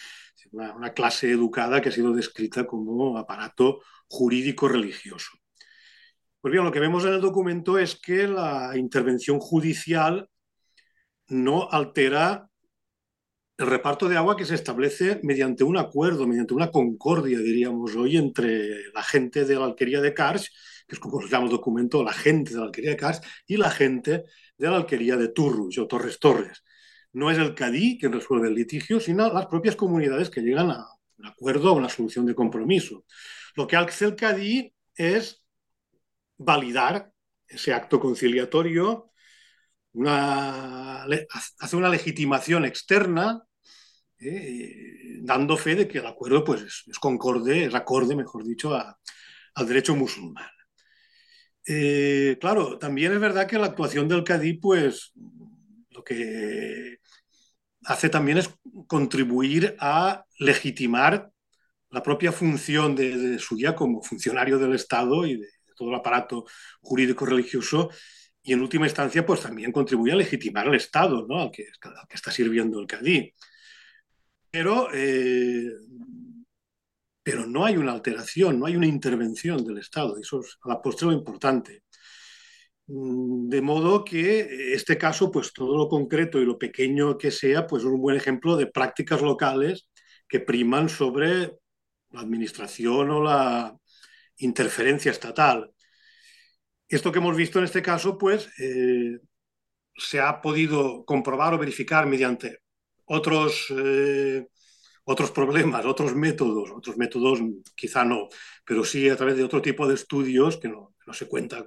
una, 0.54 0.94
clase 0.94 1.30
educada 1.30 1.82
que 1.82 1.90
ha 1.90 1.92
sido 1.92 2.14
descrita 2.14 2.66
como 2.66 3.18
aparato 3.18 3.82
jurídico 4.08 4.70
religioso. 4.70 5.32
Pues 6.40 6.54
bien, 6.54 6.64
lo 6.64 6.72
que 6.72 6.80
vemos 6.80 7.04
en 7.04 7.12
el 7.12 7.20
documento 7.20 7.78
es 7.78 8.00
que 8.00 8.26
la 8.26 8.78
intervención 8.78 9.38
judicial 9.40 10.30
no 11.28 11.70
altera 11.70 12.49
el 13.60 13.68
reparto 13.68 14.08
de 14.08 14.16
agua 14.16 14.38
que 14.38 14.46
se 14.46 14.56
establece 14.56 15.20
mediante 15.22 15.66
un 15.66 15.78
acuerdo, 15.78 16.26
mediante 16.26 16.54
una 16.54 16.72
concordia, 16.72 17.40
diríamos 17.40 17.94
hoy, 17.94 18.16
entre 18.16 18.90
la 18.94 19.04
gente 19.04 19.44
de 19.44 19.56
la 19.56 19.66
alquería 19.66 20.00
de 20.00 20.14
Cars, 20.14 20.50
que 20.88 20.96
es 20.96 21.00
como 21.00 21.22
se 21.22 21.28
llama 21.28 21.46
el 21.46 21.52
documento, 21.52 22.02
la 22.02 22.14
gente 22.14 22.52
de 22.52 22.60
la 22.60 22.66
alquería 22.68 22.92
de 22.92 22.98
Cars, 22.98 23.22
y 23.46 23.58
la 23.58 23.70
gente 23.70 24.24
de 24.58 24.70
la 24.70 24.78
alquería 24.78 25.18
de 25.18 25.28
Turrus 25.28 25.78
o 25.78 25.88
Torres 25.88 26.20
Torres. 26.20 26.64
No 27.12 27.30
es 27.30 27.38
el 27.38 27.54
Cadí 27.54 27.98
quien 28.00 28.14
resuelve 28.14 28.48
el 28.48 28.56
litigio, 28.56 29.02
sino 29.02 29.32
las 29.34 29.48
propias 29.48 29.76
comunidades 29.76 30.30
que 30.30 30.40
llegan 30.40 30.72
a 30.72 30.88
un 31.18 31.26
acuerdo, 31.26 31.70
a 31.70 31.74
una 31.74 31.90
solución 31.90 32.26
de 32.26 32.36
compromiso. 32.36 33.04
Lo 33.56 33.68
que 33.68 33.76
hace 33.76 34.06
el 34.06 34.16
Cadí 34.16 34.74
es 34.96 35.44
validar 36.38 37.12
ese 37.46 37.74
acto 37.74 38.00
conciliatorio, 38.00 39.12
una, 39.92 41.04
hace 41.04 41.76
una 41.76 41.90
legitimación 41.90 42.64
externa, 42.64 43.44
eh, 44.22 45.20
dando 45.22 45.58
fe 45.58 45.76
de 45.76 45.88
que 45.88 46.00
el 46.00 46.06
acuerdo 46.06 46.44
pues, 46.44 46.84
es, 46.88 47.00
concorde, 47.00 47.66
es 47.66 47.76
acorde, 47.76 48.16
mejor 48.16 48.44
dicho, 48.46 48.76
al 48.76 49.68
derecho 49.68 49.96
musulmán. 49.96 50.50
Eh, 51.66 52.38
claro, 52.42 52.78
también 52.80 53.14
es 53.14 53.20
verdad 53.20 53.48
que 53.48 53.58
la 53.60 53.68
actuación 53.68 54.08
del 54.08 54.24
Cadí, 54.24 54.54
pues 54.54 55.12
lo 55.92 56.04
que 56.04 56.98
hace 57.86 58.10
también 58.10 58.40
es 58.40 58.50
contribuir 58.88 59.76
a 59.80 60.26
legitimar 60.40 61.30
la 61.92 62.04
propia 62.04 62.32
función 62.32 62.96
de, 62.96 63.40
Suya 63.40 63.76
como 63.76 64.02
funcionario 64.02 64.58
del 64.58 64.76
Estado 64.76 65.26
y 65.26 65.38
de, 65.38 65.48
todo 65.76 65.90
el 65.90 65.96
aparato 65.96 66.46
jurídico 66.82 67.26
religioso 67.26 67.90
y 68.44 68.52
en 68.52 68.62
última 68.62 68.86
instancia 68.86 69.26
pues 69.26 69.42
también 69.42 69.72
contribuye 69.72 70.12
a 70.12 70.18
legitimar 70.18 70.68
el 70.68 70.76
Estado 70.76 71.26
¿no? 71.28 71.40
al, 71.40 71.52
que, 71.52 71.68
que 71.82 72.16
está 72.16 72.32
sirviendo 72.32 72.80
el 72.80 72.88
Cadí. 72.88 73.34
Pero, 74.52 74.90
eh, 74.94 75.72
pero 77.24 77.46
no 77.46 77.66
hay 77.66 77.78
una 77.78 77.92
alteración, 77.92 78.60
no 78.60 78.66
hay 78.66 78.76
una 78.76 78.88
intervención 78.88 79.64
del 79.64 79.78
Estado, 79.78 80.18
eso 80.18 80.42
es 80.42 80.58
a 80.64 80.70
la 80.70 80.82
postre 80.82 81.08
lo 81.08 81.14
importante. 81.14 81.84
De 82.92 83.62
modo 83.62 84.04
que 84.04 84.74
este 84.74 84.98
caso, 84.98 85.32
pues 85.32 85.54
todo 85.54 85.78
lo 85.78 85.88
concreto 85.88 86.40
y 86.40 86.46
lo 86.46 86.58
pequeño 86.58 87.18
que 87.20 87.30
sea, 87.30 87.68
pues 87.68 87.84
es 87.84 87.90
un 87.90 88.02
buen 88.02 88.18
ejemplo 88.18 88.58
de 88.58 88.66
prácticas 88.66 89.22
locales 89.22 89.88
que 90.28 90.40
priman 90.40 90.90
sobre 90.90 91.54
la 92.12 92.22
administración 92.22 93.12
o 93.12 93.22
la 93.24 93.78
interferencia 94.38 95.12
estatal. 95.12 95.72
Esto 96.88 97.12
que 97.12 97.20
hemos 97.20 97.38
visto 97.38 97.60
en 97.60 97.66
este 97.66 97.84
caso, 97.84 98.18
pues 98.18 98.50
eh, 98.60 99.20
se 99.96 100.20
ha 100.20 100.42
podido 100.42 101.06
comprobar 101.06 101.54
o 101.54 101.60
verificar 101.60 102.08
mediante 102.08 102.60
otros, 103.10 103.68
eh, 103.78 104.48
otros 105.04 105.32
problemas, 105.32 105.86
otros 105.86 106.16
métodos, 106.16 106.72
otros 106.72 106.98
métodos 106.98 107.40
quizá 107.76 108.06
no, 108.06 108.30
pero 108.66 108.84
sí 108.84 109.10
a 109.10 109.18
través 109.18 109.36
de 109.36 109.44
otro 109.44 109.62
tipo 109.62 109.88
de 109.88 109.96
estudios 109.96 110.58
que 110.58 110.70
no, 110.70 110.96
no 111.06 111.14
se 111.14 111.28
cuenta 111.28 111.66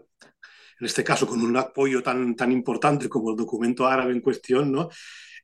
en 0.83 0.87
este 0.87 1.05
caso 1.05 1.26
con 1.28 1.40
un 1.40 1.57
apoyo 1.57 2.02
tan, 2.02 2.35
tan 2.35 2.50
importante 2.50 3.09
como 3.09 3.31
el 3.31 3.37
documento 3.37 3.87
árabe 3.87 4.12
en 4.12 4.20
cuestión, 4.20 4.72
¿no? 4.72 4.88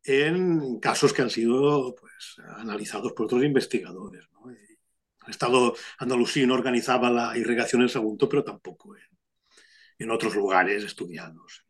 en 0.03 0.81
casos 0.81 1.13
que 1.13 1.23
han 1.23 1.31
sido 1.31 1.95
pues, 1.95 2.37
analizados 2.57 3.13
por 3.13 3.27
otros 3.27 3.45
investigadores. 3.45 4.27
¿no? 4.33 4.51
El 4.51 5.31
Estado 5.31 5.77
andalusí 5.99 6.47
no 6.47 6.55
organizaba 6.55 7.11
la 7.11 7.37
irrigación 7.37 7.83
en 7.83 7.89
Sagunto, 7.89 8.29
pero 8.29 8.43
tampoco 8.43 8.97
en, 8.97 9.03
en 9.99 10.11
otros 10.11 10.35
lugares 10.35 10.83
estudiados. 10.83 11.65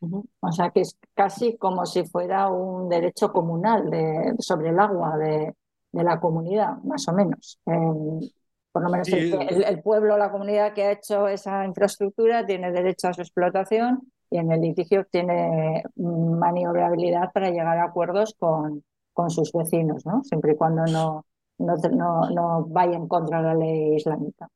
O 0.00 0.52
sea 0.52 0.70
que 0.70 0.80
es 0.80 0.96
casi 1.14 1.56
como 1.56 1.84
si 1.84 2.04
fuera 2.04 2.48
un 2.48 2.88
derecho 2.88 3.32
comunal 3.32 3.90
de, 3.90 4.34
sobre 4.38 4.70
el 4.70 4.78
agua 4.78 5.16
de, 5.18 5.54
de 5.92 6.04
la 6.04 6.18
comunidad, 6.20 6.78
más 6.84 7.06
o 7.08 7.12
menos. 7.12 7.58
Eh, 7.66 8.30
por 8.72 8.84
lo 8.84 8.90
menos 8.90 9.08
el, 9.08 9.64
el, 9.64 9.82
pueblo, 9.82 10.16
la 10.16 10.30
comunidad 10.30 10.72
que 10.72 10.84
ha 10.84 10.92
hecho 10.92 11.26
esa 11.26 11.64
infraestructura 11.64 12.46
tiene 12.46 12.70
derecho 12.70 13.08
a 13.08 13.12
su 13.12 13.20
explotación 13.20 14.00
y 14.30 14.38
en 14.38 14.52
el 14.52 14.60
litigio 14.60 15.04
tiene 15.10 15.82
maniobrabilidad 15.96 17.32
para 17.32 17.50
llegar 17.50 17.78
a 17.78 17.84
acuerdos 17.84 18.36
con, 18.38 18.84
con 19.12 19.28
sus 19.30 19.52
vecinos, 19.52 20.06
¿no? 20.06 20.22
siempre 20.22 20.52
y 20.52 20.56
cuando 20.56 20.84
no, 20.86 21.26
no, 21.58 21.74
no, 21.90 22.30
no 22.30 22.64
vaya 22.66 22.96
en 22.96 23.08
contra 23.08 23.38
de 23.38 23.44
la 23.48 23.54
ley 23.54 23.96
islámica. 23.96 24.48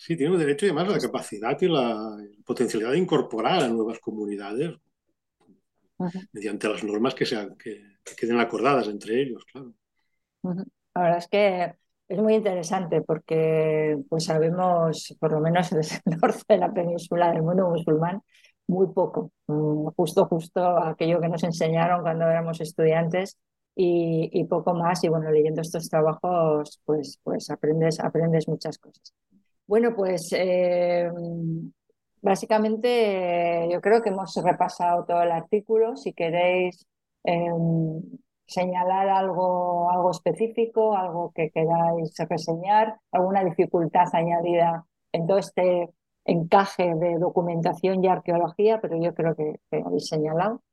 Sí, 0.00 0.16
tiene 0.16 0.32
un 0.32 0.38
derecho 0.38 0.64
y 0.64 0.70
además 0.70 0.88
la 0.88 0.98
capacidad 0.98 1.60
y 1.60 1.68
la 1.68 2.16
potencialidad 2.46 2.92
de 2.92 2.98
incorporar 2.98 3.64
a 3.64 3.68
nuevas 3.68 3.98
comunidades 3.98 4.78
mediante 6.32 6.70
las 6.70 6.82
normas 6.82 7.14
que, 7.14 7.26
sean, 7.26 7.54
que, 7.58 7.82
queden 8.16 8.40
acordadas 8.40 8.88
entre 8.88 9.20
ellos, 9.20 9.44
claro. 9.44 9.74
La 10.94 11.02
verdad 11.02 11.18
es 11.18 11.28
que 11.28 11.74
es 12.08 12.18
muy 12.18 12.36
interesante 12.36 13.02
porque 13.02 13.98
pues 14.08 14.24
sabemos, 14.24 15.14
por 15.20 15.32
lo 15.32 15.40
menos 15.40 15.70
en 15.72 15.80
el 15.80 15.86
norte 16.22 16.44
de 16.48 16.56
la 16.56 16.72
península 16.72 17.30
del 17.30 17.42
mundo 17.42 17.68
musulmán, 17.68 18.22
muy 18.68 18.86
poco, 18.94 19.32
mm, 19.48 19.88
justo, 19.96 20.24
justo 20.24 20.78
aquello 20.78 21.20
que 21.20 21.28
nos 21.28 21.44
enseñaron 21.44 22.00
cuando 22.00 22.24
éramos 22.24 22.58
estudiantes 22.62 23.36
y, 23.76 24.30
y 24.32 24.44
poco 24.44 24.72
más. 24.72 25.04
Y 25.04 25.08
bueno, 25.08 25.30
leyendo 25.30 25.60
estos 25.60 25.90
trabajos, 25.90 26.80
pues, 26.86 27.20
pues 27.22 27.50
aprendes, 27.50 28.00
aprendes 28.00 28.48
muchas 28.48 28.78
cosas. 28.78 29.12
Bueno, 29.70 29.94
pues 29.94 30.32
eh, 30.32 31.08
básicamente 32.20 33.68
yo 33.70 33.80
creo 33.80 34.02
que 34.02 34.08
hemos 34.08 34.34
repasado 34.42 35.04
todo 35.04 35.22
el 35.22 35.30
artículo. 35.30 35.96
Si 35.96 36.12
queréis 36.12 36.84
em, 37.22 38.02
señalar 38.46 39.08
algo, 39.08 39.88
algo 39.92 40.10
específico, 40.10 40.96
algo 40.96 41.30
que 41.32 41.50
queráis 41.50 42.12
reseñar, 42.28 42.96
alguna 43.12 43.44
dificultad 43.44 44.08
añadida 44.12 44.84
en 45.12 45.28
todo 45.28 45.38
este 45.38 45.90
encaje 46.24 46.92
de 46.96 47.18
documentación 47.20 48.02
y 48.02 48.08
arqueología, 48.08 48.80
pero 48.80 49.00
yo 49.00 49.14
creo 49.14 49.36
que, 49.36 49.54
habéis 49.70 50.08
señalado, 50.08 50.64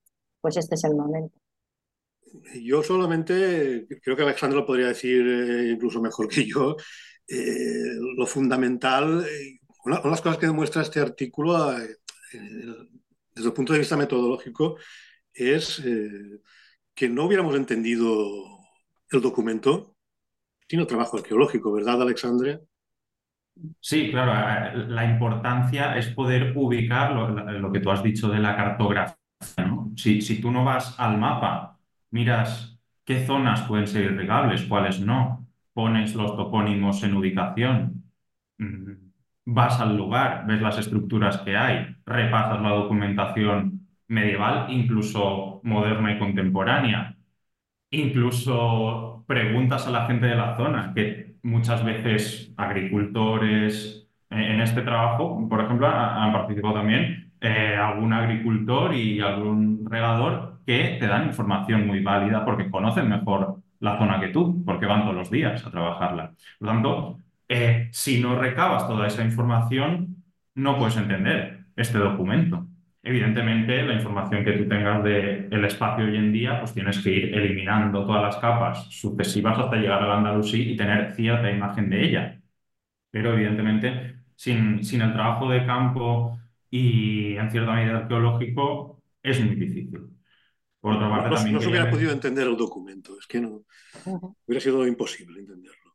pues 0.41 0.57
este 0.57 0.73
es 0.73 0.83
el 0.85 0.95
momento. 0.95 1.37
Yo 2.63 2.81
solamente, 2.81 3.85
creo 4.01 4.15
que 4.15 4.23
Alejandro 4.23 4.65
podría 4.65 4.87
decir 4.87 5.23
eh, 5.27 5.69
incluso 5.71 6.01
mejor 6.01 6.27
que 6.27 6.47
yo, 6.47 6.75
eh, 7.27 7.95
lo 8.15 8.25
fundamental, 8.25 9.25
eh, 9.25 9.59
una, 9.85 9.99
de 9.99 10.09
las 10.09 10.21
cosas 10.21 10.37
que 10.37 10.47
demuestra 10.47 10.81
este 10.81 10.99
artículo 10.99 11.71
desde 11.71 13.47
el 13.47 13.53
punto 13.53 13.73
de 13.73 13.79
vista 13.79 13.95
metodológico 13.95 14.77
es 15.33 15.81
que 16.93 17.09
no 17.09 17.25
hubiéramos 17.25 17.55
entendido 17.55 18.59
el 19.11 19.21
documento 19.21 19.95
sin 20.67 20.79
el 20.79 20.87
trabajo 20.87 21.17
arqueológico, 21.17 21.71
¿verdad, 21.71 22.01
Alexandre? 22.01 22.61
Sí, 23.79 24.11
claro, 24.11 24.87
la 24.87 25.05
importancia 25.05 25.97
es 25.97 26.07
poder 26.07 26.53
ubicar 26.55 27.13
lo, 27.13 27.71
que 27.71 27.79
tú 27.79 27.91
has 27.91 28.03
dicho 28.03 28.27
de 28.29 28.39
la 28.39 28.55
cartografía. 28.55 29.17
Si, 29.95 30.21
si, 30.21 30.41
tú 30.41 30.51
no 30.51 30.63
vas 30.63 30.99
al 30.99 31.17
mapa, 31.17 31.79
miras 32.11 32.79
qué 33.03 33.25
zonas 33.25 33.61
pueden 33.63 33.87
ser 33.87 34.05
irrigables, 34.05 34.63
cuáles 34.63 34.99
no, 34.99 35.46
pones 35.77 36.15
los 36.15 36.35
topónimos 36.35 37.03
en 37.03 37.13
ubicación, 37.15 38.03
mm, 38.57 38.93
vas 39.45 39.79
al 39.79 39.95
lugar, 39.95 40.45
ves 40.47 40.59
las 40.59 40.79
estructuras 40.79 41.37
que 41.39 41.55
hay, 41.55 41.95
repasas 42.05 42.61
la 42.63 42.69
documentación 42.69 43.87
medieval, 44.07 44.67
incluso 44.71 45.61
moderna 45.63 46.13
y 46.13 46.19
contemporánea, 46.19 47.15
incluso 47.91 49.23
preguntas 49.27 49.87
a 49.87 49.91
la 49.91 50.07
gente 50.07 50.25
de 50.27 50.35
la 50.35 50.57
zona, 50.57 50.93
que 50.95 51.35
muchas 51.43 51.83
veces 51.85 52.53
agricultores 52.57 54.07
eh, 54.31 54.53
en 54.53 54.61
este 54.61 54.81
trabajo, 54.81 55.47
por 55.49 55.61
ejemplo, 55.61 55.87
han 55.87 56.33
participado 56.33 56.75
también 56.75 57.33
eh, 57.39 57.75
algún 57.75 58.13
agricultor 58.13 58.95
y 58.95 59.21
algún 59.21 59.85
regador 59.89 60.61
que 60.65 60.97
te 60.99 61.07
dan 61.07 61.27
información 61.27 61.85
muy 61.87 62.01
válida 62.03 62.43
porque 62.45 62.69
conocen 62.71 63.09
mejor 63.09 63.61
la 63.79 63.97
zona 63.97 64.19
que 64.19 64.29
tú, 64.29 64.63
porque 64.65 64.85
van 64.85 65.01
todos 65.03 65.15
los 65.15 65.31
días 65.31 65.65
a 65.65 65.71
trabajarla. 65.71 66.33
Por 66.59 66.67
lo 66.67 66.73
tanto, 66.73 67.19
eh, 67.47 67.89
si 67.91 68.19
no 68.21 68.37
recabas 68.39 68.87
toda 68.87 69.07
esa 69.07 69.23
información, 69.23 70.23
no 70.55 70.77
puedes 70.77 70.97
entender 70.97 71.65
este 71.75 71.97
documento. 71.97 72.67
Evidentemente, 73.03 73.83
la 73.83 73.93
información 73.93 74.43
que 74.43 74.53
tú 74.53 74.67
tengas 74.67 75.03
del 75.03 75.63
espacio 75.65 76.05
hoy 76.05 76.17
en 76.17 76.33
día, 76.33 76.59
pues 76.59 76.73
tienes 76.73 76.99
que 77.01 77.11
ir 77.11 77.33
eliminando 77.35 78.05
todas 78.05 78.21
las 78.21 78.37
capas 78.37 78.87
sucesivas 78.91 79.57
hasta 79.57 79.77
llegar 79.77 80.03
al 80.03 80.11
Andalusí 80.11 80.71
y 80.71 80.75
tener 80.77 81.13
cierta 81.13 81.49
imagen 81.49 81.89
de 81.89 82.03
ella. 82.05 82.41
Pero 83.11 83.33
evidentemente, 83.33 84.17
sin, 84.35 84.83
sin 84.83 85.01
el 85.01 85.13
trabajo 85.13 85.49
de 85.49 85.65
campo 85.65 86.39
y 86.69 87.35
en 87.37 87.51
cierta 87.51 87.73
medida 87.73 87.97
arqueológico, 87.97 89.01
es 89.23 89.43
muy 89.43 89.55
difícil. 89.55 90.06
Por 90.87 90.95
otra 90.95 91.09
parte, 91.09 91.29
no, 91.29 91.35
también 91.35 91.55
no 91.55 91.61
se 91.61 91.67
hubiera 91.67 91.89
podido 91.89 92.11
entender 92.13 92.47
el 92.47 92.55
documento, 92.55 93.17
es 93.19 93.27
que 93.27 93.41
no 93.41 93.63
hubiera 94.45 94.63
sido 94.63 94.87
imposible 94.87 95.41
entenderlo. 95.41 95.91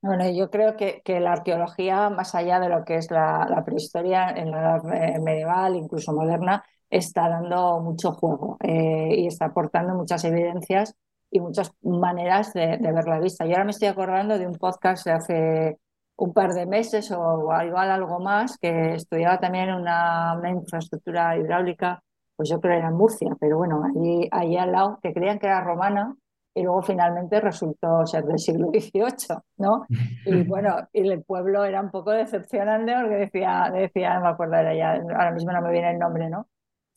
Bueno, 0.00 0.30
yo 0.30 0.48
creo 0.48 0.78
que, 0.78 1.02
que, 1.04 1.20
la 1.20 1.32
arqueología, 1.32 2.08
más 2.08 2.34
allá 2.34 2.58
de 2.58 2.70
lo 2.70 2.82
que 2.86 2.94
es 2.94 3.10
la, 3.10 3.62
prehistoria 3.66 4.30
en 4.30 4.50
la 4.50 4.60
edad 4.60 4.82
medieval, 5.20 5.76
incluso 5.76 6.14
moderna, 6.14 6.64
está 6.88 7.28
dando 7.28 7.80
mucho 7.80 8.12
juego 8.12 8.56
eh, 8.62 9.14
y 9.14 9.26
está 9.26 9.46
aportando 9.46 9.94
muchas 9.94 10.24
evidencias 10.24 10.94
y 11.30 11.40
muchas 11.40 11.72
maneras 11.82 12.54
de, 12.54 12.78
ver 12.78 13.06
la 13.06 13.20
vista. 13.20 13.44
Yo 13.44 13.52
ahora 13.52 13.64
me 13.64 13.72
estoy 13.72 13.88
acordando 13.88 14.38
de 14.38 14.46
un 14.46 14.54
podcast 14.54 15.04
de 15.04 15.12
hace 15.12 15.78
un 16.16 16.32
par 16.32 16.54
de 16.54 16.64
meses 16.64 17.10
o 17.12 17.52
igual 17.62 17.90
algo 17.90 18.20
más, 18.20 18.56
que 18.56 18.94
estudiaba 18.94 19.38
también 19.38 19.74
una, 19.74 20.34
una 20.34 20.48
infraestructura 20.48 21.36
hidráulica, 21.36 22.02
pues 22.40 22.48
yo 22.48 22.58
creo 22.58 22.72
que 22.72 22.78
era 22.78 22.88
en 22.88 22.96
Murcia, 22.96 23.36
pero 23.38 23.58
bueno, 23.58 23.82
allí, 23.84 24.26
allí 24.32 24.56
al 24.56 24.72
lado, 24.72 24.98
que 25.02 25.12
creían 25.12 25.38
que 25.38 25.46
era 25.46 25.60
romana, 25.60 26.16
y 26.54 26.62
luego 26.62 26.80
finalmente 26.80 27.38
resultó 27.38 28.06
ser 28.06 28.24
del 28.24 28.38
siglo 28.38 28.68
XVIII, 28.68 29.36
¿no? 29.58 29.84
Y 30.24 30.42
bueno, 30.48 30.74
y 30.90 31.06
el 31.06 31.22
pueblo 31.22 31.66
era 31.66 31.82
un 31.82 31.90
poco 31.90 32.12
decepcionante 32.12 32.94
porque 32.98 33.16
decía, 33.16 33.70
decía, 33.70 34.14
no 34.14 34.22
me 34.22 34.28
acuerdo, 34.28 34.54
era 34.54 34.74
ya, 34.74 34.92
ahora 34.92 35.32
mismo 35.32 35.52
no 35.52 35.60
me 35.60 35.70
viene 35.70 35.90
el 35.90 35.98
nombre, 35.98 36.30
¿no? 36.30 36.46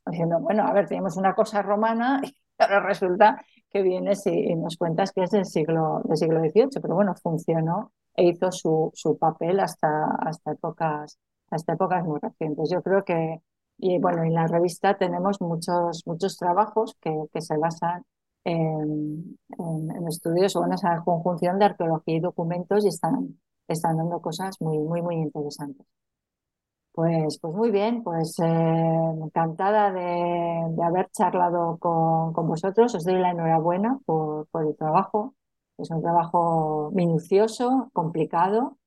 Diciendo, 0.06 0.40
bueno, 0.40 0.66
a 0.66 0.72
ver, 0.72 0.88
tenemos 0.88 1.18
una 1.18 1.36
cosa 1.36 1.62
romana 1.62 2.22
y 2.24 2.34
ahora 2.58 2.80
resulta 2.80 3.44
que 3.70 3.82
vienes 3.82 4.26
y, 4.26 4.56
nos 4.56 4.78
cuentas 4.78 5.12
que 5.12 5.24
es 5.24 5.32
del 5.32 5.44
siglo, 5.44 6.04
del 6.06 6.16
siglo 6.16 6.40
XVIII, 6.40 6.80
pero 6.82 6.96
bueno, 6.96 7.16
funcionó 7.16 7.92
e 8.16 8.30
hizo 8.30 8.50
su, 8.50 8.92
su 8.94 9.18
papel 9.18 9.60
hasta, 9.60 10.06
hasta, 10.22 10.54
épocas, 10.54 11.20
hasta 11.50 11.74
épocas 11.74 12.06
muy 12.06 12.22
recientes. 12.22 12.70
Yo 12.72 12.82
creo 12.82 13.04
que, 13.04 13.42
y 13.78 14.00
bueno, 14.00 14.24
en 14.24 14.34
la 14.34 14.48
revista 14.48 14.98
tenemos 14.98 15.42
muchos, 15.42 16.04
muchos 16.06 16.38
trabajos 16.38 16.96
que, 17.02 17.12
que 17.34 17.42
se 17.42 17.58
basan 17.58 18.04
en, 18.46 19.38
en, 19.58 20.08
estudios 20.08 20.56
o 20.56 20.66
en 20.66 20.74
esa 20.74 21.02
conjunción 21.04 21.60
de 21.60 21.66
arqueología 21.66 22.18
y 22.18 22.20
documentos 22.20 22.86
y 22.86 22.90
están, 22.90 23.40
están 23.68 23.98
dando 23.98 24.22
cosas 24.22 24.56
muy, 24.62 24.80
muy, 24.80 25.02
muy 25.02 25.16
interesantes. 25.16 25.86
Pues, 26.92 27.40
pues 27.40 27.54
muy 27.56 27.72
bien, 27.72 28.04
pues 28.04 28.38
eh, 28.40 28.44
encantada 28.46 29.92
de, 29.92 30.76
de, 30.76 30.84
haber 30.84 31.10
charlado 31.10 31.78
con, 31.80 32.34
con, 32.34 32.48
vosotros. 32.48 32.94
Os 32.94 33.04
doy 33.04 33.16
la 33.16 33.32
enhorabuena 33.32 34.00
por, 34.06 34.48
por 34.50 34.68
el 34.68 34.76
trabajo. 34.76 35.34
Es 35.80 35.90
un 35.90 36.04
trabajo 36.04 36.92
minucioso, 36.94 37.90
complicado, 37.94 38.78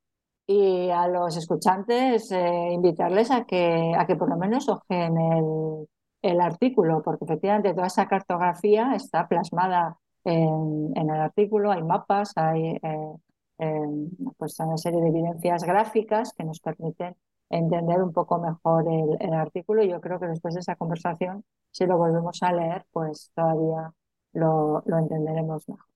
y 0.47 0.91
a 0.91 1.09
los 1.09 1.37
escuchantes 1.37 2.31
eh, 2.33 2.71
invitarles 2.73 3.31
a 3.31 3.45
que, 3.45 3.93
a 3.97 4.07
que 4.07 4.17
por 4.17 4.29
lo 4.31 4.37
menos 4.37 4.69
ojen 4.69 5.17
el, 5.19 5.89
el 6.23 6.41
artículo, 6.41 7.03
porque 7.03 7.25
efectivamente 7.25 7.75
toda 7.75 7.89
esa 7.89 8.07
cartografía 8.07 8.95
está 8.95 9.29
plasmada 9.29 9.99
en, 10.25 10.93
en 10.95 11.11
el 11.11 11.21
artículo, 11.21 11.73
hay 11.73 11.83
mapas, 11.83 12.33
hay 12.37 12.79
eh, 13.59 13.79
pues 14.37 14.59
una 14.61 14.77
serie 14.77 15.01
de 15.01 15.09
evidencias 15.09 15.65
gráficas 15.65 16.33
que 16.33 16.45
nos 16.45 16.61
permiten 16.61 17.17
entender 17.49 18.03
un 18.03 18.13
poco 18.13 18.39
mejor 18.39 18.85
el, 18.89 19.17
el, 19.21 19.35
artículo. 19.35 19.83
Yo 19.85 20.01
creo 20.01 20.19
que 20.21 20.27
después 20.27 20.55
de 20.55 20.61
esa 20.61 20.77
conversación, 20.77 21.45
si 21.71 21.87
lo 21.87 21.97
volvemos 21.97 22.43
a 22.43 22.53
leer, 22.53 22.87
pues 22.93 23.31
todavía 23.35 23.93
lo, 24.33 24.83
lo 24.87 24.99
entenderemos 24.99 25.69
mejor. 25.69 25.87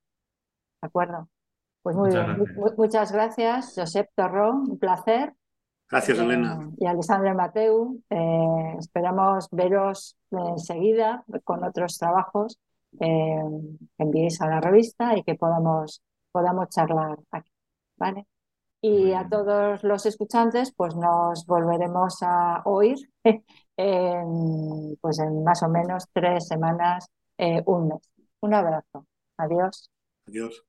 ¿De 0.82 0.86
acuerdo? 0.86 1.28
Pues 1.82 1.96
muy 1.96 2.08
muchas 2.08 2.26
bien. 2.26 2.44
Gracias. 2.44 2.78
Muchas 2.78 3.12
gracias, 3.12 3.72
Josep 3.76 4.08
Torró, 4.14 4.52
un 4.52 4.78
placer. 4.78 5.34
Gracias, 5.90 6.18
eh, 6.18 6.22
Elena. 6.22 6.70
Y 6.78 6.86
Alessandra 6.86 7.34
Mateu, 7.34 8.00
eh, 8.10 8.76
esperamos 8.78 9.48
veros 9.50 10.16
enseguida 10.30 11.24
con 11.44 11.64
otros 11.64 11.98
trabajos 11.98 12.58
eh, 13.00 13.40
que 13.96 14.02
enviéis 14.02 14.40
a 14.40 14.48
la 14.48 14.60
revista 14.60 15.16
y 15.16 15.22
que 15.22 15.34
podamos, 15.34 16.02
podamos 16.30 16.68
charlar 16.68 17.18
aquí. 17.32 17.50
¿vale? 17.96 18.26
Y 18.82 19.12
a 19.12 19.28
todos 19.28 19.82
los 19.82 20.06
escuchantes, 20.06 20.72
pues 20.74 20.94
nos 20.94 21.44
volveremos 21.44 22.18
a 22.22 22.62
oír 22.64 22.96
en, 23.76 24.96
pues 25.00 25.18
en 25.18 25.44
más 25.44 25.62
o 25.62 25.68
menos 25.68 26.06
tres 26.12 26.46
semanas, 26.46 27.10
un 27.66 27.88
mes. 27.88 28.10
Un 28.40 28.54
abrazo. 28.54 29.06
Adiós. 29.36 29.90
Adiós. 30.26 30.64